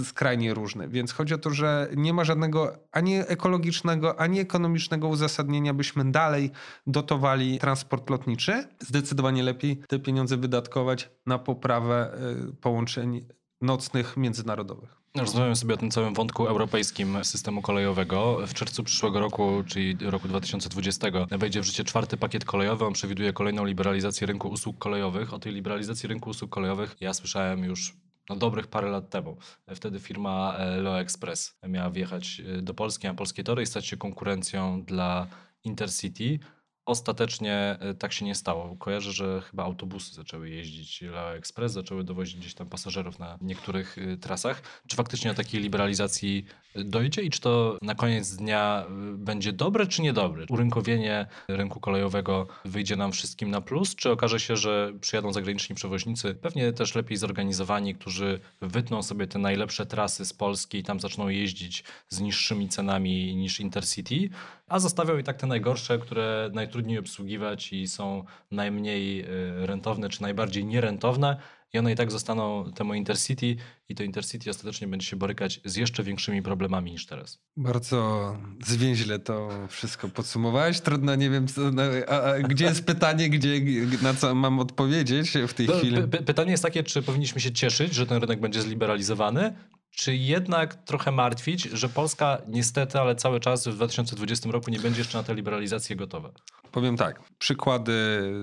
skrajnie 0.03 0.53
różny, 0.53 0.87
więc 0.87 1.13
chodzi 1.13 1.33
o 1.33 1.37
to, 1.37 1.49
że 1.49 1.87
nie 1.95 2.13
ma 2.13 2.23
żadnego 2.23 2.79
ani 2.91 3.15
ekologicznego, 3.15 4.19
ani 4.19 4.39
ekonomicznego 4.39 5.07
uzasadnienia, 5.07 5.73
byśmy 5.73 6.11
dalej 6.11 6.51
dotowali 6.87 7.59
transport 7.59 8.09
lotniczy. 8.09 8.67
Zdecydowanie 8.79 9.43
lepiej 9.43 9.77
te 9.87 9.99
pieniądze 9.99 10.37
wydatkować 10.37 11.09
na 11.25 11.39
poprawę 11.39 12.17
y, 12.49 12.55
połączeń 12.55 13.27
nocnych 13.61 14.17
międzynarodowych. 14.17 14.97
Rozmawiamy 15.15 15.55
sobie 15.55 15.73
o 15.73 15.77
tym 15.77 15.91
całym 15.91 16.13
wątku 16.13 16.47
europejskim 16.47 17.23
systemu 17.23 17.61
kolejowego. 17.61 18.47
W 18.47 18.53
czerwcu 18.53 18.83
przyszłego 18.83 19.19
roku, 19.19 19.63
czyli 19.67 19.97
roku 20.01 20.27
2020, 20.27 21.07
wejdzie 21.31 21.61
w 21.61 21.65
życie 21.65 21.83
czwarty 21.83 22.17
pakiet 22.17 22.45
kolejowy. 22.45 22.85
On 22.85 22.93
przewiduje 22.93 23.33
kolejną 23.33 23.65
liberalizację 23.65 24.27
rynku 24.27 24.47
usług 24.47 24.77
kolejowych. 24.77 25.33
O 25.33 25.39
tej 25.39 25.53
liberalizacji 25.53 26.09
rynku 26.09 26.29
usług 26.29 26.51
kolejowych 26.51 26.95
ja 26.99 27.13
słyszałem 27.13 27.63
już 27.63 27.93
no, 28.29 28.35
dobrych 28.35 28.67
parę 28.67 28.89
lat 28.89 29.09
temu. 29.09 29.37
Wtedy 29.75 29.99
firma 29.99 30.55
e, 30.57 30.81
Leo 30.81 30.99
Express 30.99 31.57
miała 31.67 31.89
wjechać 31.89 32.41
e, 32.57 32.61
do 32.61 32.73
Polski 32.73 33.07
na 33.07 33.13
polskie 33.13 33.43
tory 33.43 33.65
stać 33.65 33.85
się 33.85 33.97
konkurencją 33.97 34.83
dla 34.83 35.27
Intercity. 35.63 36.39
Ostatecznie 36.87 37.77
e, 37.79 37.93
tak 37.93 38.13
się 38.13 38.25
nie 38.25 38.35
stało. 38.35 38.75
Kojarzę, 38.75 39.11
że 39.11 39.41
chyba 39.41 39.63
autobusy 39.63 40.15
zaczęły 40.15 40.49
jeździć 40.49 41.01
Leo 41.01 41.35
Express, 41.35 41.71
zaczęły 41.73 42.03
dowozić 42.03 42.35
gdzieś 42.35 42.53
tam 42.53 42.67
pasażerów 42.67 43.19
na 43.19 43.37
niektórych 43.41 43.97
e, 43.97 44.17
trasach. 44.17 44.61
Czy 44.87 44.95
faktycznie 44.95 45.31
do 45.31 45.37
takiej 45.37 45.61
liberalizacji 45.61 46.45
e, 46.75 46.83
dojdzie 46.83 47.21
i 47.21 47.29
czy 47.29 47.41
to 47.41 47.77
na 47.81 47.95
koniec 47.95 48.35
dnia 48.35 48.85
będzie 49.13 49.53
dobre 49.53 49.87
czy 49.87 50.01
niedobre? 50.01 50.45
Urynkowienie 50.49 51.25
rynku 51.47 51.79
kolejowego 51.79 52.47
wyjdzie 52.65 52.95
nam 52.95 53.11
wszystkim 53.11 53.51
na 53.51 53.61
plus, 53.61 53.95
czy 53.95 54.11
okaże 54.11 54.39
się, 54.39 54.57
że 54.57 54.93
przyjadą 55.01 55.33
zagraniczni 55.33 55.75
przewoźnicy, 55.75 56.35
pewnie 56.35 56.73
też 56.73 56.95
lepiej 56.95 57.17
zorganizowani, 57.17 57.95
którzy 57.95 58.39
wytną 58.61 59.03
sobie 59.03 59.27
te 59.27 59.39
najlepsze 59.39 59.85
trasy 59.85 60.25
z 60.25 60.33
Polski 60.33 60.77
i 60.77 60.83
tam 60.83 60.99
zaczną 60.99 61.27
jeździć 61.27 61.83
z 62.09 62.19
niższymi 62.19 62.69
cenami 62.69 63.35
niż 63.35 63.59
Intercity, 63.59 64.29
a 64.67 64.79
zostawią 64.79 65.17
i 65.17 65.23
tak 65.23 65.37
te 65.37 65.47
najgorsze, 65.47 65.99
które 65.99 66.49
najtrudniej 66.53 66.97
obsługiwać 66.97 67.73
i 67.73 67.87
są 67.87 68.23
najmniej 68.51 69.21
y, 69.21 69.67
rentowne 69.67 70.09
czy 70.09 70.21
najbardziej 70.21 70.65
nierentowne 70.65 71.37
i 71.73 71.79
one 71.79 71.91
i 71.91 71.95
tak 71.95 72.11
zostaną 72.11 72.71
temu 72.71 72.93
Intercity 72.93 73.55
i 73.89 73.95
to 73.95 74.03
Intercity 74.03 74.49
ostatecznie 74.49 74.87
będzie 74.87 75.07
się 75.07 75.15
borykać 75.15 75.61
z 75.65 75.75
jeszcze 75.75 76.03
większymi 76.03 76.41
problemami 76.41 76.91
niż 76.91 77.05
teraz. 77.05 77.39
Bardzo 77.57 78.37
zwięźle 78.65 79.19
to 79.19 79.49
wszystko 79.69 80.09
podsumowałeś. 80.09 80.81
Trudno, 80.81 81.15
nie 81.15 81.29
wiem, 81.29 81.47
co, 81.47 81.71
no, 81.71 81.83
a, 82.07 82.21
a, 82.21 82.39
gdzie 82.39 82.65
jest 82.65 82.85
pytanie, 82.85 83.29
gdzie, 83.29 83.61
na 84.01 84.13
co 84.13 84.35
mam 84.35 84.59
odpowiedzieć 84.59 85.33
w 85.47 85.53
tej 85.53 85.67
no, 85.67 85.73
chwili? 85.73 86.07
pytanie 86.07 86.51
jest 86.51 86.63
takie, 86.63 86.83
czy 86.83 87.01
powinniśmy 87.01 87.41
się 87.41 87.51
cieszyć, 87.51 87.93
że 87.93 88.05
ten 88.05 88.21
rynek 88.21 88.39
będzie 88.39 88.61
zliberalizowany, 88.61 89.53
czy 89.97 90.15
jednak 90.15 90.75
trochę 90.75 91.11
martwić, 91.11 91.63
że 91.63 91.89
Polska 91.89 92.41
niestety, 92.47 92.99
ale 92.99 93.15
cały 93.15 93.39
czas 93.39 93.67
w 93.67 93.75
2020 93.75 94.51
roku 94.51 94.71
nie 94.71 94.79
będzie 94.79 94.99
jeszcze 95.01 95.17
na 95.17 95.23
tę 95.23 95.35
liberalizację 95.35 95.95
gotowa? 95.95 96.29
Powiem 96.71 96.97
tak, 96.97 97.21
przykłady 97.39 97.91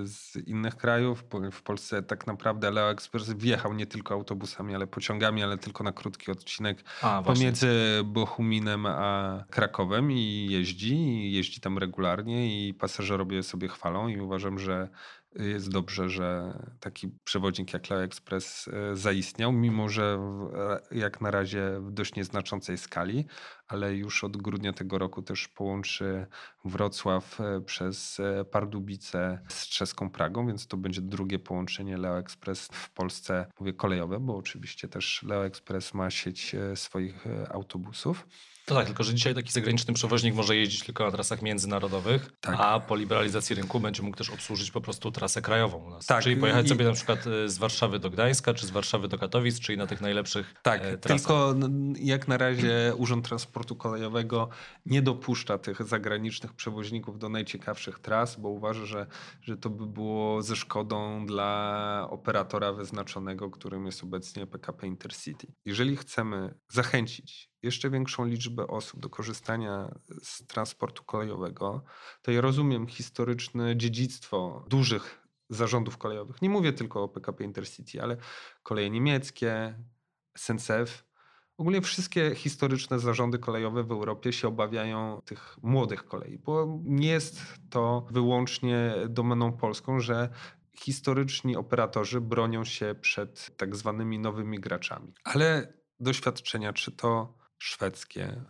z 0.04 0.36
innych 0.36 0.76
krajów. 0.76 1.24
W 1.52 1.62
Polsce 1.62 2.02
tak 2.02 2.26
naprawdę 2.26 2.70
Leo 2.70 2.90
Express 2.90 3.30
wjechał 3.30 3.74
nie 3.74 3.86
tylko 3.86 4.14
autobusami, 4.14 4.74
ale 4.74 4.86
pociągami, 4.86 5.42
ale 5.42 5.58
tylko 5.58 5.84
na 5.84 5.92
krótki 5.92 6.30
odcinek 6.30 6.84
a, 7.02 7.22
pomiędzy 7.22 8.00
Bochuminem 8.04 8.86
a 8.86 9.44
Krakowem 9.50 10.12
i 10.12 10.46
jeździ, 10.50 10.94
i 10.94 11.32
jeździ 11.32 11.60
tam 11.60 11.78
regularnie 11.78 12.68
i 12.68 12.74
pasażerowie 12.74 13.42
sobie 13.42 13.68
chwalą 13.68 14.08
i 14.08 14.20
uważam, 14.20 14.58
że 14.58 14.88
jest 15.34 15.70
dobrze, 15.70 16.08
że 16.08 16.58
taki 16.80 17.10
przewodnik 17.24 17.72
jak 17.72 17.90
Leo 17.90 18.02
Express 18.02 18.68
e, 18.68 18.96
zaistniał, 18.96 19.52
mimo 19.52 19.88
że 19.88 20.18
w, 20.18 20.50
jak 20.90 21.20
na 21.20 21.30
razie 21.30 21.80
w 21.80 21.92
dość 21.92 22.14
nieznaczącej 22.14 22.78
skali, 22.78 23.26
ale 23.66 23.94
już 23.94 24.24
od 24.24 24.36
grudnia 24.36 24.72
tego 24.72 24.98
roku 24.98 25.22
też 25.22 25.48
połączy 25.48 26.26
Wrocław 26.64 27.40
e, 27.40 27.60
przez 27.60 28.20
e, 28.20 28.44
Pardubice 28.44 29.40
z 29.48 29.68
czeską 29.68 30.10
Pragą, 30.10 30.46
więc 30.46 30.66
to 30.66 30.76
będzie 30.76 31.00
drugie 31.00 31.38
połączenie 31.38 31.96
Leo 31.96 32.18
Express 32.18 32.68
w 32.72 32.90
Polsce, 32.90 33.46
mówię 33.60 33.72
kolejowe, 33.72 34.20
bo 34.20 34.36
oczywiście 34.36 34.88
też 34.88 35.22
Leo 35.22 35.46
Express 35.46 35.94
ma 35.94 36.10
sieć 36.10 36.56
swoich 36.74 37.24
autobusów. 37.50 38.26
To 38.66 38.74
tak, 38.74 38.86
tylko 38.86 39.04
że 39.04 39.14
dzisiaj 39.14 39.34
taki 39.34 39.52
zagraniczny 39.52 39.94
przewoźnik 39.94 40.34
może 40.34 40.56
jeździć 40.56 40.82
tylko 40.82 41.04
na 41.04 41.10
trasach 41.10 41.42
międzynarodowych, 41.42 42.30
tak. 42.40 42.56
a 42.58 42.80
po 42.80 42.96
liberalizacji 42.96 43.56
rynku 43.56 43.80
będzie 43.80 44.02
mógł 44.02 44.16
też 44.16 44.30
obsłużyć 44.30 44.70
po 44.70 44.80
prostu 44.80 45.10
trasę 45.12 45.42
krajową 45.42 45.78
u 45.78 45.90
nas. 45.90 46.06
Tak. 46.06 46.22
Czyli 46.22 46.36
pojechać 46.36 46.66
I... 46.66 46.68
sobie 46.68 46.84
na 46.84 46.92
przykład 46.92 47.26
e, 47.26 47.48
z 47.48 47.58
Warszawy 47.58 47.98
do 47.98 48.10
Gdańska, 48.10 48.54
czy 48.54 48.66
z 48.66 48.70
Warszawy 48.70 49.08
do 49.08 49.18
Katowic, 49.18 49.60
czyli 49.60 49.78
na 49.78 49.86
tych 49.86 50.00
najlepszych 50.00 50.54
Tak, 50.62 50.84
e, 50.84 50.98
trasach. 50.98 51.20
tylko 51.20 51.54
jak 51.98 52.28
na 52.28 52.36
razie 52.36 52.92
Urząd 52.96 53.28
Transportu 53.28 53.76
Kolejowego 53.76 54.48
nie 54.86 55.02
dopuszcza 55.02 55.58
tych 55.58 55.82
zagranicznych 55.82 56.52
przewoźników 56.52 57.18
do 57.18 57.28
najciekawszych 57.28 57.98
tras, 57.98 58.40
bo 58.40 58.48
uważa, 58.48 58.86
że, 58.86 59.06
że 59.42 59.56
to 59.56 59.70
by 59.70 59.86
było 59.86 60.42
ze 60.42 60.56
szkodą 60.56 61.26
dla 61.26 62.06
operatora 62.10 62.72
wyznaczonego, 62.72 63.50
którym 63.50 63.86
jest 63.86 64.02
obecnie 64.02 64.46
PKP 64.46 64.86
Intercity. 64.86 65.46
Jeżeli 65.64 65.96
chcemy 65.96 66.54
zachęcić 66.68 67.53
jeszcze 67.64 67.90
większą 67.90 68.24
liczbę 68.24 68.66
osób 68.66 69.00
do 69.00 69.08
korzystania 69.08 69.94
z 70.22 70.46
transportu 70.46 71.04
kolejowego, 71.04 71.84
to 72.22 72.30
ja 72.30 72.40
rozumiem 72.40 72.86
historyczne 72.86 73.76
dziedzictwo 73.76 74.64
dużych 74.68 75.24
zarządów 75.50 75.98
kolejowych. 75.98 76.42
Nie 76.42 76.50
mówię 76.50 76.72
tylko 76.72 77.02
o 77.02 77.08
PKP 77.08 77.44
Intercity, 77.44 78.02
ale 78.02 78.16
koleje 78.62 78.90
niemieckie, 78.90 79.74
SNCF. 80.36 81.04
Ogólnie 81.56 81.80
wszystkie 81.80 82.34
historyczne 82.34 82.98
zarządy 82.98 83.38
kolejowe 83.38 83.84
w 83.84 83.92
Europie 83.92 84.32
się 84.32 84.48
obawiają 84.48 85.20
tych 85.24 85.58
młodych 85.62 86.04
kolei, 86.04 86.38
bo 86.38 86.78
nie 86.84 87.08
jest 87.08 87.42
to 87.70 88.06
wyłącznie 88.10 88.94
domeną 89.08 89.52
polską, 89.52 90.00
że 90.00 90.28
historyczni 90.78 91.56
operatorzy 91.56 92.20
bronią 92.20 92.64
się 92.64 92.94
przed 93.00 93.56
tak 93.56 93.76
zwanymi 93.76 94.18
nowymi 94.18 94.60
graczami. 94.60 95.14
Ale 95.24 95.72
doświadczenia, 96.00 96.72
czy 96.72 96.92
to 96.92 97.38
szwedzkie, 97.58 98.44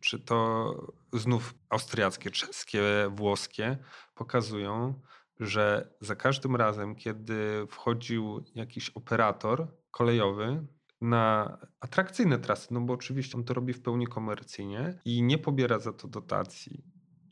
czy 0.00 0.18
to 0.18 0.74
znów 1.12 1.54
austriackie, 1.68 2.30
czeskie, 2.30 2.82
włoskie, 3.10 3.78
pokazują, 4.14 5.00
że 5.40 5.94
za 6.00 6.16
każdym 6.16 6.56
razem, 6.56 6.94
kiedy 6.94 7.66
wchodził 7.70 8.44
jakiś 8.54 8.90
operator 8.90 9.68
kolejowy 9.90 10.66
na 11.00 11.58
atrakcyjne 11.80 12.38
trasy, 12.38 12.74
no 12.74 12.80
bo 12.80 12.94
oczywiście 12.94 13.38
on 13.38 13.44
to 13.44 13.54
robi 13.54 13.72
w 13.72 13.82
pełni 13.82 14.06
komercyjnie 14.06 15.00
i 15.04 15.22
nie 15.22 15.38
pobiera 15.38 15.78
za 15.78 15.92
to 15.92 16.08
dotacji 16.08 16.84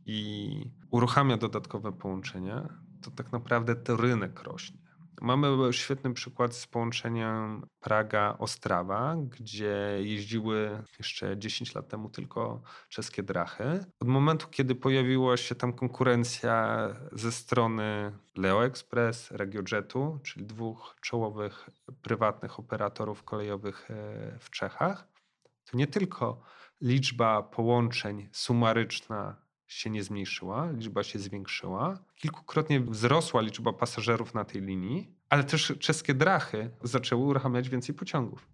i 0.06 0.50
uruchamia 0.90 1.36
dodatkowe 1.36 1.92
połączenia, 1.92 2.68
to 3.02 3.10
tak 3.10 3.32
naprawdę 3.32 3.76
ten 3.76 3.96
rynek 3.96 4.42
rośnie. 4.42 4.83
Mamy 5.20 5.72
świetny 5.72 6.14
przykład 6.14 6.54
z 6.54 6.66
połączeniem 6.66 7.66
Praga-Ostrawa, 7.80 9.16
gdzie 9.28 9.98
jeździły 10.00 10.82
jeszcze 10.98 11.38
10 11.38 11.74
lat 11.74 11.88
temu 11.88 12.08
tylko 12.08 12.62
czeskie 12.88 13.22
drachy. 13.22 13.84
Od 14.00 14.08
momentu, 14.08 14.46
kiedy 14.50 14.74
pojawiła 14.74 15.36
się 15.36 15.54
tam 15.54 15.72
konkurencja 15.72 16.88
ze 17.12 17.32
strony 17.32 18.12
Leo 18.36 18.64
Express, 18.64 19.30
RegioJetu, 19.30 20.18
czyli 20.22 20.46
dwóch 20.46 20.96
czołowych 21.00 21.70
prywatnych 22.02 22.58
operatorów 22.58 23.22
kolejowych 23.22 23.90
e, 23.90 23.94
w 24.38 24.50
Czechach, 24.50 25.08
to 25.64 25.78
nie 25.78 25.86
tylko 25.86 26.40
liczba 26.80 27.42
połączeń 27.42 28.28
sumaryczna 28.32 29.43
się 29.74 29.90
nie 29.90 30.02
zmniejszyła, 30.02 30.70
liczba 30.70 31.02
się 31.02 31.18
zwiększyła. 31.18 31.98
Kilkukrotnie 32.16 32.80
wzrosła 32.80 33.40
liczba 33.40 33.72
pasażerów 33.72 34.34
na 34.34 34.44
tej 34.44 34.62
linii, 34.62 35.10
ale 35.28 35.44
też 35.44 35.72
czeskie 35.80 36.14
drachy 36.14 36.70
zaczęły 36.82 37.24
uruchamiać 37.24 37.68
więcej 37.68 37.94
pociągów. 37.94 38.48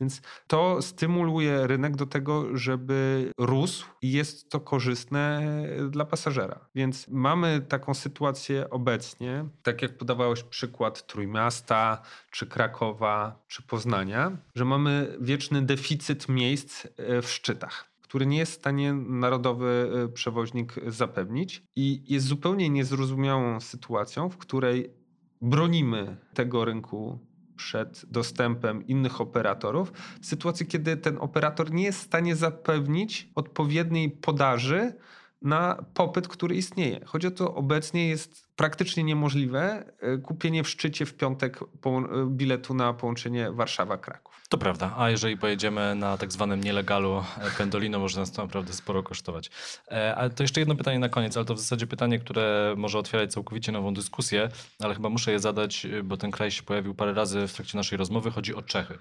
Więc 0.00 0.22
to 0.46 0.82
stymuluje 0.82 1.66
rynek 1.66 1.96
do 1.96 2.06
tego, 2.06 2.56
żeby 2.56 3.30
rósł 3.38 3.86
i 4.02 4.12
jest 4.12 4.50
to 4.50 4.60
korzystne 4.60 5.42
dla 5.90 6.04
pasażera. 6.04 6.60
Więc 6.74 7.08
mamy 7.08 7.60
taką 7.60 7.94
sytuację 7.94 8.70
obecnie, 8.70 9.44
tak 9.62 9.82
jak 9.82 9.98
podawałeś 9.98 10.42
przykład 10.42 11.06
Trójmiasta, 11.06 12.02
czy 12.30 12.46
Krakowa, 12.46 13.44
czy 13.48 13.62
Poznania, 13.62 14.32
że 14.54 14.64
mamy 14.64 15.16
wieczny 15.20 15.62
deficyt 15.62 16.28
miejsc 16.28 16.86
e, 16.86 17.22
w 17.22 17.30
szczytach 17.30 17.95
który 18.08 18.26
nie 18.26 18.38
jest 18.38 18.52
w 18.52 18.56
stanie 18.56 18.92
narodowy 18.92 19.90
e, 20.04 20.08
przewoźnik 20.08 20.74
zapewnić 20.86 21.62
i 21.76 22.04
jest 22.08 22.26
zupełnie 22.26 22.70
niezrozumiałą 22.70 23.60
sytuacją, 23.60 24.28
w 24.28 24.36
której 24.36 24.90
bronimy 25.42 26.16
tego 26.34 26.64
rynku 26.64 27.18
przed 27.56 28.06
dostępem 28.06 28.86
innych 28.86 29.20
operatorów, 29.20 29.92
w 30.20 30.26
sytuacji, 30.26 30.66
kiedy 30.66 30.96
ten 30.96 31.18
operator 31.18 31.72
nie 31.72 31.84
jest 31.84 31.98
w 31.98 32.06
stanie 32.06 32.36
zapewnić 32.36 33.30
odpowiedniej 33.34 34.10
podaży 34.10 34.92
na 35.42 35.84
popyt, 35.94 36.28
który 36.28 36.56
istnieje. 36.56 37.04
Chodzi 37.04 37.26
o 37.26 37.30
to, 37.30 37.54
obecnie 37.54 38.08
jest 38.08 38.45
praktycznie 38.56 39.04
niemożliwe 39.04 39.92
e, 40.00 40.18
kupienie 40.18 40.64
w 40.64 40.68
szczycie 40.68 41.06
w 41.06 41.14
piątek 41.14 41.60
biletu 42.26 42.74
na 42.74 42.92
połączenie 42.92 43.50
Warszawa-Kraków. 43.50 44.36
To 44.48 44.58
prawda, 44.58 44.94
a 44.96 45.10
jeżeli 45.10 45.36
pojedziemy 45.36 45.94
na 45.94 46.18
tak 46.18 46.32
zwanym 46.32 46.64
nielegalu 46.64 47.24
e, 47.38 47.50
pendolino, 47.58 47.98
może 47.98 48.20
nas 48.20 48.32
to 48.32 48.42
naprawdę 48.42 48.72
sporo 48.72 49.02
kosztować. 49.02 49.50
E, 49.90 50.14
ale 50.14 50.30
to 50.30 50.42
jeszcze 50.42 50.60
jedno 50.60 50.74
pytanie 50.74 50.98
na 50.98 51.08
koniec, 51.08 51.36
ale 51.36 51.46
to 51.46 51.54
w 51.54 51.58
zasadzie 51.58 51.86
pytanie, 51.86 52.18
które 52.18 52.74
może 52.76 52.98
otwierać 52.98 53.32
całkowicie 53.32 53.72
nową 53.72 53.94
dyskusję, 53.94 54.48
ale 54.80 54.94
chyba 54.94 55.08
muszę 55.08 55.32
je 55.32 55.38
zadać, 55.38 55.86
e, 55.86 56.02
bo 56.02 56.16
ten 56.16 56.30
kraj 56.30 56.50
się 56.50 56.62
pojawił 56.62 56.94
parę 56.94 57.12
razy 57.12 57.48
w 57.48 57.52
trakcie 57.52 57.76
naszej 57.78 57.98
rozmowy. 57.98 58.30
Chodzi 58.30 58.54
o 58.54 58.62
Czechy. 58.62 58.98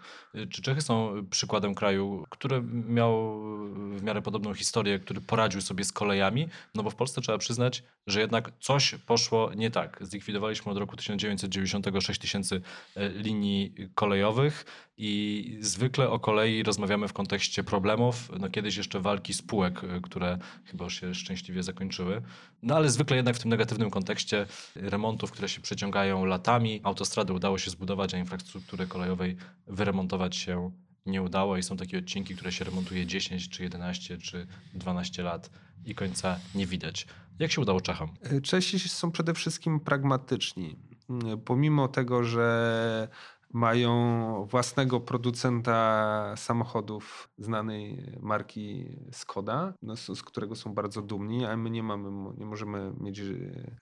Czy 0.50 0.62
Czechy 0.62 0.82
są 0.82 1.26
przykładem 1.30 1.76
kraju, 1.76 2.26
który 2.30 2.62
miał 2.88 3.42
w 3.76 4.04
miarę 4.04 4.22
podobną 4.22 4.54
historię, 4.54 5.00
który 5.00 5.22
poradził 5.22 5.62
sobie 5.62 5.84
z 5.84 5.92
kolejami? 5.92 6.48
No 6.76 6.84
bo 6.84 6.90
w 6.90 6.96
Polsce 6.96 7.22
trzeba 7.22 7.38
przyznać, 7.38 7.84
że 8.08 8.20
jednak 8.20 8.52
coś 8.60 8.96
poszło 8.96 9.45
nie 9.56 9.72
tak. 9.72 9.98
Zlikwidowaliśmy 10.02 10.72
od 10.72 10.78
roku 10.78 10.96
1996 10.96 12.22
tysięcy 12.22 12.62
e, 12.96 13.10
linii 13.10 13.74
kolejowych 13.96 14.66
i 14.98 15.58
zwykle 15.62 16.10
o 16.10 16.20
kolei 16.20 16.64
rozmawiamy 16.64 17.08
w 17.08 17.14
kontekście 17.14 17.64
problemów, 17.64 18.32
no 18.40 18.50
kiedyś 18.50 18.78
jeszcze 18.78 19.00
walki 19.00 19.34
spółek, 19.34 19.84
e, 19.84 20.02
które 20.02 20.38
chyba 20.66 20.84
już 20.84 21.02
się 21.02 21.16
szczęśliwie 21.16 21.64
zakończyły. 21.64 22.22
No 22.64 22.76
ale 22.76 22.90
zwykle 22.90 23.16
jednak 23.16 23.36
w 23.36 23.40
tym 23.40 23.50
negatywnym 23.50 23.90
kontekście 23.90 24.46
remontów, 24.76 25.32
które 25.32 25.50
się 25.50 25.62
przeciągają 25.62 26.26
latami. 26.26 26.80
Autostrady 26.84 27.34
udało 27.34 27.58
się 27.58 27.72
zbudować, 27.72 28.14
a 28.14 28.18
infrastruktury 28.18 28.88
kolejowej 28.88 29.38
wyremontować 29.68 30.36
się 30.36 30.72
nie 31.06 31.22
udało 31.22 31.58
i 31.58 31.64
są 31.64 31.78
takie 31.78 31.98
odcinki, 31.98 32.36
które 32.36 32.52
się 32.52 32.66
remontuje 32.66 33.06
10 33.06 33.50
czy 33.50 33.64
11 33.64 34.18
czy 34.18 34.48
12 34.74 35.24
lat 35.24 35.50
i 35.86 35.96
końca 35.96 36.40
nie 36.56 36.68
widać. 36.68 37.08
Jak 37.40 37.52
się 37.52 37.62
udało 37.62 37.82
Czechom? 37.82 38.14
Czesi 38.44 38.80
są 38.80 39.12
przede 39.12 39.34
wszystkim 39.34 39.80
pragmatyczni. 39.80 40.76
Pomimo 41.46 41.88
tego, 41.88 42.24
że 42.24 43.08
mają 43.56 44.48
własnego 44.52 45.00
producenta 45.00 46.34
samochodów 46.38 47.30
znanej 47.38 48.14
marki 48.22 48.86
Skoda, 49.12 49.74
no, 49.82 49.96
z, 49.96 50.06
z, 50.06 50.24
którego 50.24 50.56
są 50.56 50.74
bardzo 50.74 51.02
dumni, 51.02 51.46
a 51.46 51.58
my 51.58 51.70
nie 51.70 51.84
mamy, 51.84 52.34
nie 52.38 52.46
możemy 52.46 52.94
mieć 53.00 53.20
e, 53.20 53.26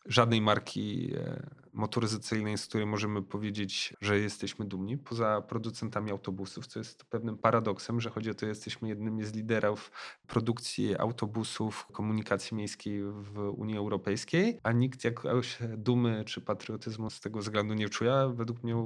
żadnej 0.06 0.42
marki 0.42 1.14
e, 1.16 1.50
motoryzacyjnej, 1.74 2.58
z 2.58 2.66
której 2.66 2.88
możemy 2.88 3.22
powiedzieć, 3.22 3.94
że 4.02 4.20
jesteśmy 4.20 4.66
dumni, 4.66 4.98
poza 4.98 5.42
producentami 5.42 6.12
autobusów, 6.12 6.68
co 6.68 6.80
jest 6.80 7.04
pewnym 7.04 7.38
paradoksem, 7.38 8.02
że 8.02 8.10
chodzi 8.10 8.30
o 8.30 8.34
to, 8.34 8.46
jesteśmy 8.46 8.90
jednymi 8.90 9.24
z 9.24 9.34
liderów 9.34 9.92
produkcji 10.28 10.98
autobusów 10.98 11.88
komunikacji 11.92 12.58
miejskiej 12.58 13.04
w 13.04 13.38
Unii 13.38 13.78
Europejskiej, 13.78 14.60
a 14.64 14.72
nikt 14.72 15.04
jakoś 15.04 15.58
dumy 15.78 16.24
czy 16.26 16.42
patriotyzmu 16.42 17.10
z 17.10 17.20
tego 17.20 17.40
względu 17.40 17.74
nie 17.74 17.90
czuje, 17.90 18.34
według 18.36 18.64
mnie 18.64 18.78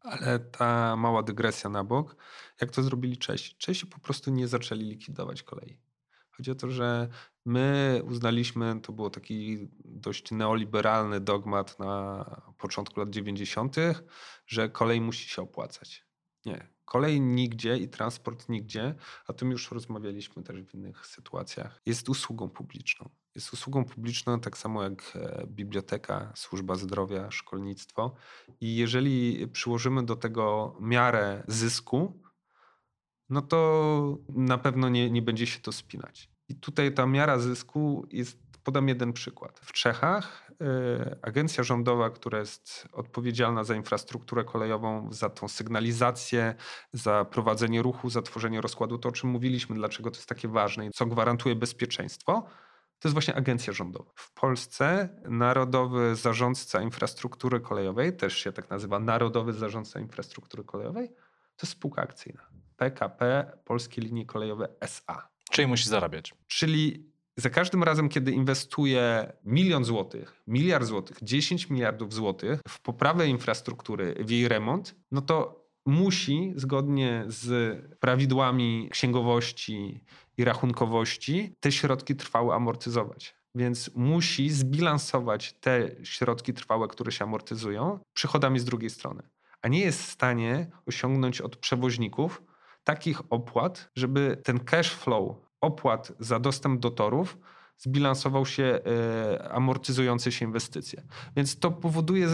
Ale 0.00 0.38
ta 0.38 0.96
mała 0.96 1.22
dygresja 1.22 1.70
na 1.70 1.84
bok, 1.84 2.16
jak 2.60 2.70
to 2.70 2.82
zrobili 2.82 3.18
Czesi? 3.18 3.54
Czesi 3.58 3.86
po 3.86 3.98
prostu 3.98 4.30
nie 4.30 4.48
zaczęli 4.48 4.84
likwidować 4.84 5.42
kolei. 5.42 5.78
Chodzi 6.30 6.50
o 6.50 6.54
to, 6.54 6.70
że 6.70 7.08
my 7.44 8.00
uznaliśmy, 8.04 8.80
to 8.80 8.92
był 8.92 9.10
taki 9.10 9.68
dość 9.84 10.30
neoliberalny 10.30 11.20
dogmat 11.20 11.78
na 11.78 12.24
początku 12.58 13.00
lat 13.00 13.10
90., 13.10 13.76
że 14.46 14.68
kolej 14.68 15.00
musi 15.00 15.28
się 15.28 15.42
opłacać. 15.42 16.06
Nie, 16.46 16.68
kolej 16.84 17.20
nigdzie 17.20 17.76
i 17.76 17.88
transport 17.88 18.48
nigdzie, 18.48 18.94
a 19.26 19.32
tym 19.32 19.50
już 19.50 19.70
rozmawialiśmy 19.70 20.42
też 20.42 20.62
w 20.62 20.74
innych 20.74 21.06
sytuacjach, 21.06 21.82
jest 21.86 22.08
usługą 22.08 22.48
publiczną. 22.48 23.10
Jest 23.34 23.52
usługą 23.52 23.84
publiczną 23.84 24.40
tak 24.40 24.58
samo 24.58 24.82
jak 24.82 25.12
e, 25.14 25.46
biblioteka, 25.46 26.32
służba 26.34 26.74
zdrowia, 26.74 27.30
szkolnictwo. 27.30 28.14
I 28.60 28.76
jeżeli 28.76 29.48
przyłożymy 29.48 30.02
do 30.02 30.16
tego 30.16 30.76
miarę 30.80 31.44
zysku, 31.48 32.22
no 33.28 33.42
to 33.42 34.18
na 34.28 34.58
pewno 34.58 34.88
nie, 34.88 35.10
nie 35.10 35.22
będzie 35.22 35.46
się 35.46 35.60
to 35.60 35.72
spinać. 35.72 36.30
I 36.48 36.54
tutaj 36.54 36.94
ta 36.94 37.06
miara 37.06 37.38
zysku 37.38 38.06
jest, 38.10 38.38
podam 38.64 38.88
jeden 38.88 39.12
przykład. 39.12 39.60
W 39.60 39.72
Czechach 39.72 40.50
y, 40.50 41.16
agencja 41.22 41.64
rządowa, 41.64 42.10
która 42.10 42.38
jest 42.38 42.88
odpowiedzialna 42.92 43.64
za 43.64 43.74
infrastrukturę 43.74 44.44
kolejową, 44.44 45.12
za 45.12 45.30
tą 45.30 45.48
sygnalizację, 45.48 46.54
za 46.92 47.24
prowadzenie 47.24 47.82
ruchu, 47.82 48.10
za 48.10 48.22
tworzenie 48.22 48.60
rozkładu, 48.60 48.98
to 48.98 49.08
o 49.08 49.12
czym 49.12 49.30
mówiliśmy, 49.30 49.76
dlaczego 49.76 50.10
to 50.10 50.16
jest 50.16 50.28
takie 50.28 50.48
ważne 50.48 50.86
i 50.86 50.90
co 50.90 51.06
gwarantuje 51.06 51.54
bezpieczeństwo, 51.54 52.46
to 53.02 53.08
jest 53.08 53.12
właśnie 53.12 53.34
agencja 53.34 53.72
rządowa. 53.72 54.10
W 54.14 54.32
Polsce 54.32 55.08
Narodowy 55.28 56.16
Zarządca 56.16 56.82
Infrastruktury 56.82 57.60
Kolejowej, 57.60 58.16
też 58.16 58.38
się 58.38 58.52
tak 58.52 58.70
nazywa 58.70 58.98
Narodowy 58.98 59.52
Zarządca 59.52 60.00
Infrastruktury 60.00 60.64
Kolejowej, 60.64 61.08
to 61.56 61.66
jest 61.66 61.72
spółka 61.72 62.02
akcyjna. 62.02 62.42
PKP 62.76 63.52
Polskie 63.64 64.02
Linie 64.02 64.26
Kolejowe 64.26 64.68
SA. 64.80 65.28
Czyli 65.50 65.68
musi 65.68 65.88
zarabiać. 65.88 66.34
Czyli 66.46 67.12
za 67.36 67.50
każdym 67.50 67.82
razem, 67.82 68.08
kiedy 68.08 68.32
inwestuje 68.32 69.32
milion 69.44 69.84
złotych, 69.84 70.42
miliard 70.46 70.86
złotych, 70.86 71.16
10 71.22 71.70
miliardów 71.70 72.14
złotych 72.14 72.60
w 72.68 72.80
poprawę 72.80 73.28
infrastruktury, 73.28 74.14
w 74.20 74.30
jej 74.30 74.48
remont, 74.48 74.94
no 75.10 75.22
to 75.22 75.62
musi 75.86 76.52
zgodnie 76.56 77.24
z 77.26 77.78
prawidłami 78.00 78.88
księgowości 78.92 80.04
i 80.36 80.44
rachunkowości 80.44 81.54
te 81.60 81.72
środki 81.72 82.16
trwałe 82.16 82.54
amortyzować. 82.54 83.34
Więc 83.54 83.90
musi 83.94 84.50
zbilansować 84.50 85.52
te 85.52 85.90
środki 86.02 86.54
trwałe, 86.54 86.88
które 86.88 87.12
się 87.12 87.24
amortyzują, 87.24 87.98
przychodami 88.14 88.58
z 88.58 88.64
drugiej 88.64 88.90
strony. 88.90 89.22
A 89.62 89.68
nie 89.68 89.80
jest 89.80 90.02
w 90.02 90.10
stanie 90.10 90.70
osiągnąć 90.86 91.40
od 91.40 91.56
przewoźników 91.56 92.42
takich 92.84 93.20
opłat, 93.30 93.90
żeby 93.96 94.40
ten 94.44 94.60
cash 94.60 94.94
flow 94.94 95.36
opłat 95.60 96.12
za 96.18 96.38
dostęp 96.38 96.80
do 96.80 96.90
torów 96.90 97.38
zbilansował 97.78 98.46
się 98.46 98.80
e, 99.40 99.52
amortyzujące 99.52 100.32
się 100.32 100.44
inwestycje. 100.44 101.02
Więc 101.36 101.58
to 101.58 101.70
powoduje 101.70 102.28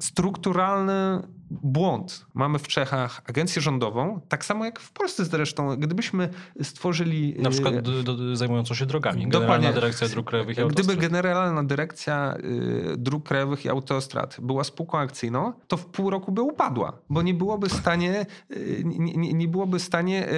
strukturalny 0.00 1.22
błąd. 1.62 2.26
Mamy 2.34 2.58
w 2.58 2.68
Czechach 2.68 3.22
agencję 3.26 3.62
rządową, 3.62 4.20
tak 4.28 4.44
samo 4.44 4.64
jak 4.64 4.80
w 4.80 4.92
Polsce 4.92 5.24
zresztą. 5.24 5.76
Gdybyśmy 5.76 6.28
stworzyli... 6.62 7.34
Na 7.38 7.50
przykład 7.50 7.74
e, 7.74 7.82
do, 7.82 8.02
do, 8.02 8.36
zajmującą 8.36 8.74
się 8.74 8.86
drogami. 8.86 9.28
Generalna 9.28 9.72
Dyrekcja 9.72 10.08
Dróg 10.08 10.26
Krajowych 10.26 10.58
i 10.58 10.60
Autostrad. 10.60 10.86
Gdyby 10.86 11.02
Generalna 11.02 11.64
Dyrekcja 11.64 12.36
y, 12.92 12.96
Dróg 12.96 13.28
Krajowych 13.28 13.64
i 13.64 13.68
Autostrad 13.68 14.36
była 14.40 14.64
spółką 14.64 14.98
akcyjną, 14.98 15.52
to 15.66 15.76
w 15.76 15.86
pół 15.86 16.10
roku 16.10 16.32
by 16.32 16.42
upadła, 16.42 16.98
bo 17.10 17.22
nie 17.22 17.34
byłoby 17.34 17.68
w 17.68 17.72
stanie, 17.72 18.26
y, 18.50 18.82
nie, 18.84 19.32
nie 19.32 19.48
byłoby 19.48 19.78
w 19.78 19.82
stanie 19.82 20.28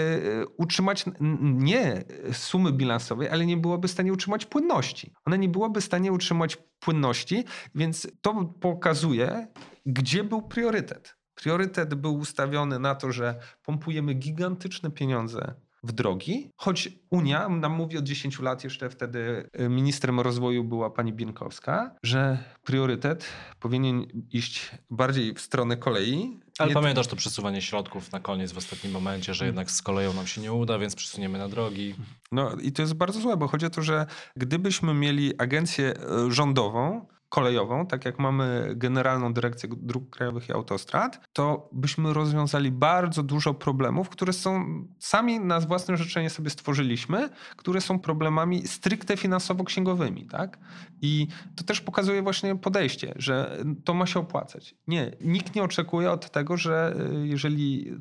utrzymać 0.57 1.05
nie 1.41 2.05
sumy 2.33 2.73
bilansowej, 2.73 3.29
ale 3.29 3.47
nie 3.47 3.57
byłoby 3.57 3.89
w 3.89 3.91
stanie 3.91 4.13
utrzymać 4.13 4.47
płynności. 4.47 5.13
Ona 5.27 5.37
nie 5.37 5.49
byłaby 5.49 5.81
w 5.81 5.85
stanie 5.85 6.13
utrzymać 6.13 6.59
płynności, 6.85 7.45
więc 7.75 8.09
to 8.21 8.45
pokazuje, 8.61 9.47
gdzie 9.87 10.25
był 10.25 10.43
priorytet. 10.43 11.17
Priorytet 11.35 11.95
był 11.95 12.15
ustawiony 12.15 12.79
na 12.79 12.95
to, 12.95 13.13
że 13.13 13.39
pompujemy 13.63 14.15
gigantyczne 14.15 14.91
pieniądze 14.91 15.55
w 15.85 15.93
drogi, 15.93 16.51
choć 16.57 16.89
Unia 17.11 17.49
nam 17.49 17.73
mówi 17.73 17.99
od 17.99 18.05
10 18.05 18.41
lat, 18.41 18.65
jeszcze 18.65 18.91
wtedy 18.91 19.49
y, 19.61 19.69
ministrem 19.69 20.21
rozwoju 20.21 20.65
była 20.65 20.91
pani 20.91 21.13
Bienkowska, 21.13 21.95
że 22.03 22.39
priorytet 22.65 23.27
powinien 23.61 24.07
iść 24.33 24.71
bardziej 24.91 25.35
w 25.35 25.41
stronę 25.41 25.77
kolei. 25.77 26.41
Ale 26.59 26.69
nie 26.69 26.75
pamiętasz 26.75 27.07
to 27.07 27.17
przesuwanie 27.17 27.63
środków 27.63 28.13
na 28.13 28.21
koniec 28.21 28.53
w 28.53 28.59
ostatnim 28.59 28.93
momencie, 28.93 29.35
że 29.35 29.47
jednak 29.47 29.71
z 29.71 29.83
koleją 29.83 30.15
nam 30.15 30.27
się 30.27 30.41
nie 30.41 30.53
uda, 30.53 30.79
więc 30.79 30.95
przesuniemy 30.95 31.39
na 31.39 31.49
drogi. 31.49 31.95
No 32.33 32.57
i 32.63 32.73
to 32.73 32.83
jest 32.83 32.95
bardzo 32.95 33.21
złe, 33.21 33.37
bo 33.37 33.49
chodzi 33.49 33.67
o 33.67 33.71
to, 33.71 33.83
że 33.83 34.07
gdybyśmy 34.37 34.95
mieli 34.95 35.39
agencję 35.39 35.95
y, 36.29 36.33
rządową, 36.33 37.07
kolejową, 37.35 37.87
tak 37.87 38.05
jak 38.05 38.19
mamy 38.19 38.73
Generalną 38.77 39.33
Dyrekcję 39.33 39.69
Dróg 39.77 40.11
Krajowych 40.11 40.49
i 40.49 40.53
Autostrad, 40.53 41.21
to 41.33 41.69
byśmy 41.73 42.13
rozwiązali 42.13 42.71
bardzo 42.71 43.23
dużo 43.23 43.55
problemów, 43.55 44.09
które 44.09 44.33
są 44.33 44.65
sami 44.99 45.41
na 45.41 45.61
własne 45.61 45.97
życzenie 45.97 46.31
sobie 46.31 46.51
stworzyliśmy, 46.51 47.29
które 47.57 47.81
są 47.81 47.99
problemami 47.99 48.67
stricte 48.67 49.17
finansowo-księgowymi. 49.17 50.27
Tak? 50.27 50.59
I 51.03 51.27
to 51.57 51.65
też 51.65 51.81
pokazuje 51.81 52.23
właśnie 52.23 52.57
podejście, 52.57 53.15
że 53.17 53.59
to 53.85 53.95
ma 53.95 54.07
się 54.07 54.21
opłacać. 54.21 54.75
Nie, 54.87 55.13
nikt 55.21 55.55
nie 55.55 55.63
oczekuje 55.63 56.11
od 56.11 56.31
tego, 56.31 56.57
że 56.57 56.97
y, 57.23 57.27
jeżeli 57.27 57.93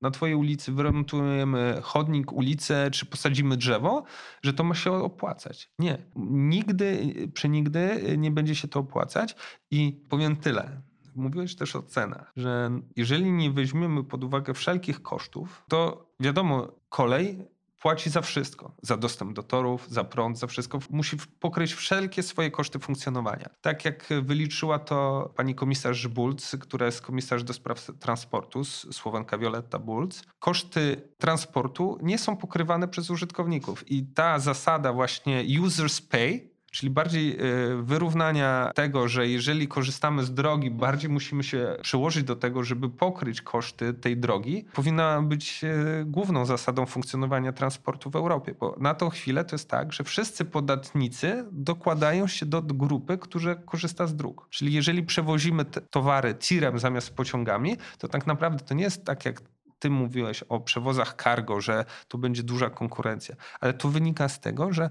na 0.00 0.10
twojej 0.10 0.34
ulicy 0.34 0.72
wyremontujemy 0.72 1.78
chodnik, 1.82 2.32
ulicę, 2.32 2.90
czy 2.90 3.06
posadzimy 3.06 3.56
drzewo, 3.56 4.04
że 4.42 4.52
to 4.52 4.64
ma 4.64 4.74
się 4.74 4.92
opłacać. 4.92 5.70
Nie. 5.78 5.98
Nigdy, 6.30 7.14
przenigdy 7.34 8.14
nie 8.18 8.30
będzie 8.30 8.54
się 8.54 8.68
to 8.68 8.80
opłacać 8.80 9.36
i 9.70 10.04
powiem 10.08 10.36
tyle. 10.36 10.82
Mówiłeś 11.16 11.56
też 11.56 11.76
o 11.76 11.82
cenach, 11.82 12.32
że 12.36 12.70
jeżeli 12.96 13.32
nie 13.32 13.50
weźmiemy 13.50 14.04
pod 14.04 14.24
uwagę 14.24 14.54
wszelkich 14.54 15.02
kosztów, 15.02 15.64
to 15.68 16.10
wiadomo, 16.20 16.68
kolej 16.88 17.38
płaci 17.80 18.10
za 18.10 18.20
wszystko. 18.20 18.74
Za 18.82 18.96
dostęp 18.96 19.32
do 19.32 19.42
torów, 19.42 19.88
za 19.90 20.04
prąd, 20.04 20.38
za 20.38 20.46
wszystko. 20.46 20.78
Musi 20.90 21.16
pokryć 21.40 21.74
wszelkie 21.74 22.22
swoje 22.22 22.50
koszty 22.50 22.78
funkcjonowania. 22.78 23.50
Tak 23.60 23.84
jak 23.84 24.08
wyliczyła 24.22 24.78
to 24.78 25.30
pani 25.36 25.54
komisarz 25.54 26.08
Bulc, 26.08 26.56
która 26.60 26.86
jest 26.86 27.02
komisarz 27.02 27.44
do 27.44 27.52
spraw 27.52 27.86
transportu, 28.00 28.64
Słowenka 28.64 29.38
Violetta 29.38 29.78
Bulc, 29.78 30.22
koszty 30.38 31.02
transportu 31.18 31.98
nie 32.02 32.18
są 32.18 32.36
pokrywane 32.36 32.88
przez 32.88 33.10
użytkowników. 33.10 33.90
I 33.90 34.06
ta 34.06 34.38
zasada 34.38 34.92
właśnie 34.92 35.44
users 35.62 36.00
pay, 36.00 36.49
Czyli 36.70 36.90
bardziej 36.90 37.40
y, 37.40 37.82
wyrównania 37.82 38.72
tego, 38.74 39.08
że 39.08 39.28
jeżeli 39.28 39.68
korzystamy 39.68 40.24
z 40.24 40.34
drogi, 40.34 40.70
bardziej 40.70 41.10
musimy 41.10 41.44
się 41.44 41.76
przyłożyć 41.82 42.24
do 42.24 42.36
tego, 42.36 42.64
żeby 42.64 42.88
pokryć 42.88 43.42
koszty 43.42 43.94
tej 43.94 44.16
drogi, 44.16 44.64
powinna 44.72 45.22
być 45.22 45.64
y, 45.64 46.04
główną 46.04 46.44
zasadą 46.44 46.86
funkcjonowania 46.86 47.52
transportu 47.52 48.10
w 48.10 48.16
Europie. 48.16 48.54
Bo 48.60 48.76
na 48.80 48.94
tą 48.94 49.10
chwilę 49.10 49.44
to 49.44 49.54
jest 49.54 49.68
tak, 49.68 49.92
że 49.92 50.04
wszyscy 50.04 50.44
podatnicy 50.44 51.44
dokładają 51.52 52.26
się 52.26 52.46
do 52.46 52.62
grupy, 52.62 53.18
która 53.18 53.54
korzysta 53.54 54.06
z 54.06 54.16
dróg. 54.16 54.46
Czyli 54.50 54.72
jeżeli 54.72 55.02
przewozimy 55.02 55.64
towary 55.90 56.34
tirem 56.34 56.78
zamiast 56.78 57.14
pociągami, 57.14 57.76
to 57.98 58.08
tak 58.08 58.26
naprawdę 58.26 58.64
to 58.64 58.74
nie 58.74 58.84
jest 58.84 59.04
tak 59.04 59.24
jak 59.24 59.40
ty 59.78 59.90
mówiłeś 59.90 60.42
o 60.42 60.60
przewozach 60.60 61.16
cargo, 61.22 61.60
że 61.60 61.84
tu 62.08 62.18
będzie 62.18 62.42
duża 62.42 62.70
konkurencja, 62.70 63.34
ale 63.60 63.74
to 63.74 63.88
wynika 63.88 64.28
z 64.28 64.40
tego, 64.40 64.72
że 64.72 64.90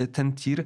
y, 0.00 0.06
ten 0.06 0.32
tir 0.32 0.64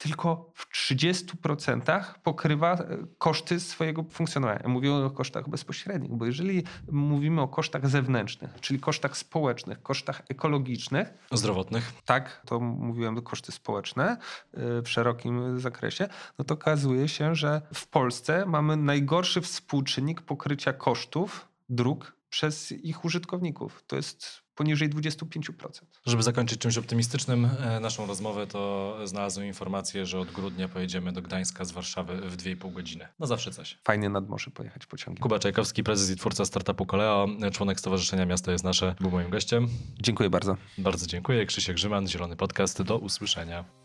tylko 0.00 0.50
w 0.54 0.72
30% 0.72 2.04
pokrywa 2.22 2.72
e, 2.74 2.98
koszty 3.18 3.60
swojego 3.60 4.04
funkcjonowania. 4.10 4.68
Mówię 4.68 4.94
o 4.94 5.10
kosztach 5.10 5.48
bezpośrednich, 5.48 6.12
bo 6.12 6.26
jeżeli 6.26 6.62
mówimy 6.92 7.40
o 7.40 7.48
kosztach 7.48 7.88
zewnętrznych, 7.88 8.50
czyli 8.60 8.80
kosztach 8.80 9.16
społecznych, 9.16 9.82
kosztach 9.82 10.22
ekologicznych, 10.28 11.14
zdrowotnych, 11.32 11.92
tak, 12.04 12.42
to 12.46 12.60
mówiłem 12.60 13.22
koszty 13.22 13.52
społeczne 13.52 14.16
e, 14.54 14.82
w 14.82 14.88
szerokim 14.88 15.60
zakresie, 15.60 16.08
no 16.38 16.44
to 16.44 16.54
okazuje 16.54 17.08
się, 17.08 17.34
że 17.34 17.62
w 17.74 17.86
Polsce 17.86 18.46
mamy 18.46 18.76
najgorszy 18.76 19.40
współczynnik 19.40 20.20
pokrycia 20.20 20.72
kosztów 20.72 21.48
dróg 21.68 22.16
przez 22.30 22.72
ich 22.72 23.04
użytkowników. 23.04 23.84
To 23.86 23.96
jest 23.96 24.42
poniżej 24.60 24.90
25%. 24.90 25.80
Żeby 26.06 26.22
zakończyć 26.22 26.60
czymś 26.60 26.78
optymistycznym 26.78 27.48
e, 27.60 27.80
naszą 27.80 28.06
rozmowę, 28.06 28.46
to 28.46 28.96
znalazłem 29.04 29.46
informację, 29.46 30.06
że 30.06 30.20
od 30.20 30.32
grudnia 30.32 30.68
pojedziemy 30.68 31.12
do 31.12 31.22
Gdańska 31.22 31.64
z 31.64 31.72
Warszawy 31.72 32.16
w 32.16 32.36
2,5 32.36 32.72
godziny. 32.72 33.08
No 33.18 33.26
zawsze 33.26 33.50
coś. 33.50 33.78
Fajnie 33.84 34.08
nad 34.08 34.28
morze 34.28 34.50
pojechać 34.50 34.86
pociągiem. 34.86 35.22
Kuba 35.22 35.38
Czajkowski, 35.38 35.82
prezes 35.82 36.10
i 36.10 36.16
twórca 36.16 36.44
startupu 36.44 36.86
Koleo, 36.86 37.28
członek 37.52 37.80
Stowarzyszenia 37.80 38.26
Miasto 38.26 38.50
jest 38.50 38.64
Nasze, 38.64 38.94
był 39.00 39.10
moim 39.10 39.30
gościem. 39.30 39.68
Dziękuję 40.02 40.30
bardzo. 40.30 40.56
Bardzo 40.78 41.06
dziękuję. 41.06 41.46
Krzysiek 41.46 41.76
Grzyman, 41.76 42.08
Zielony 42.08 42.36
Podcast. 42.36 42.82
Do 42.82 42.98
usłyszenia. 42.98 43.79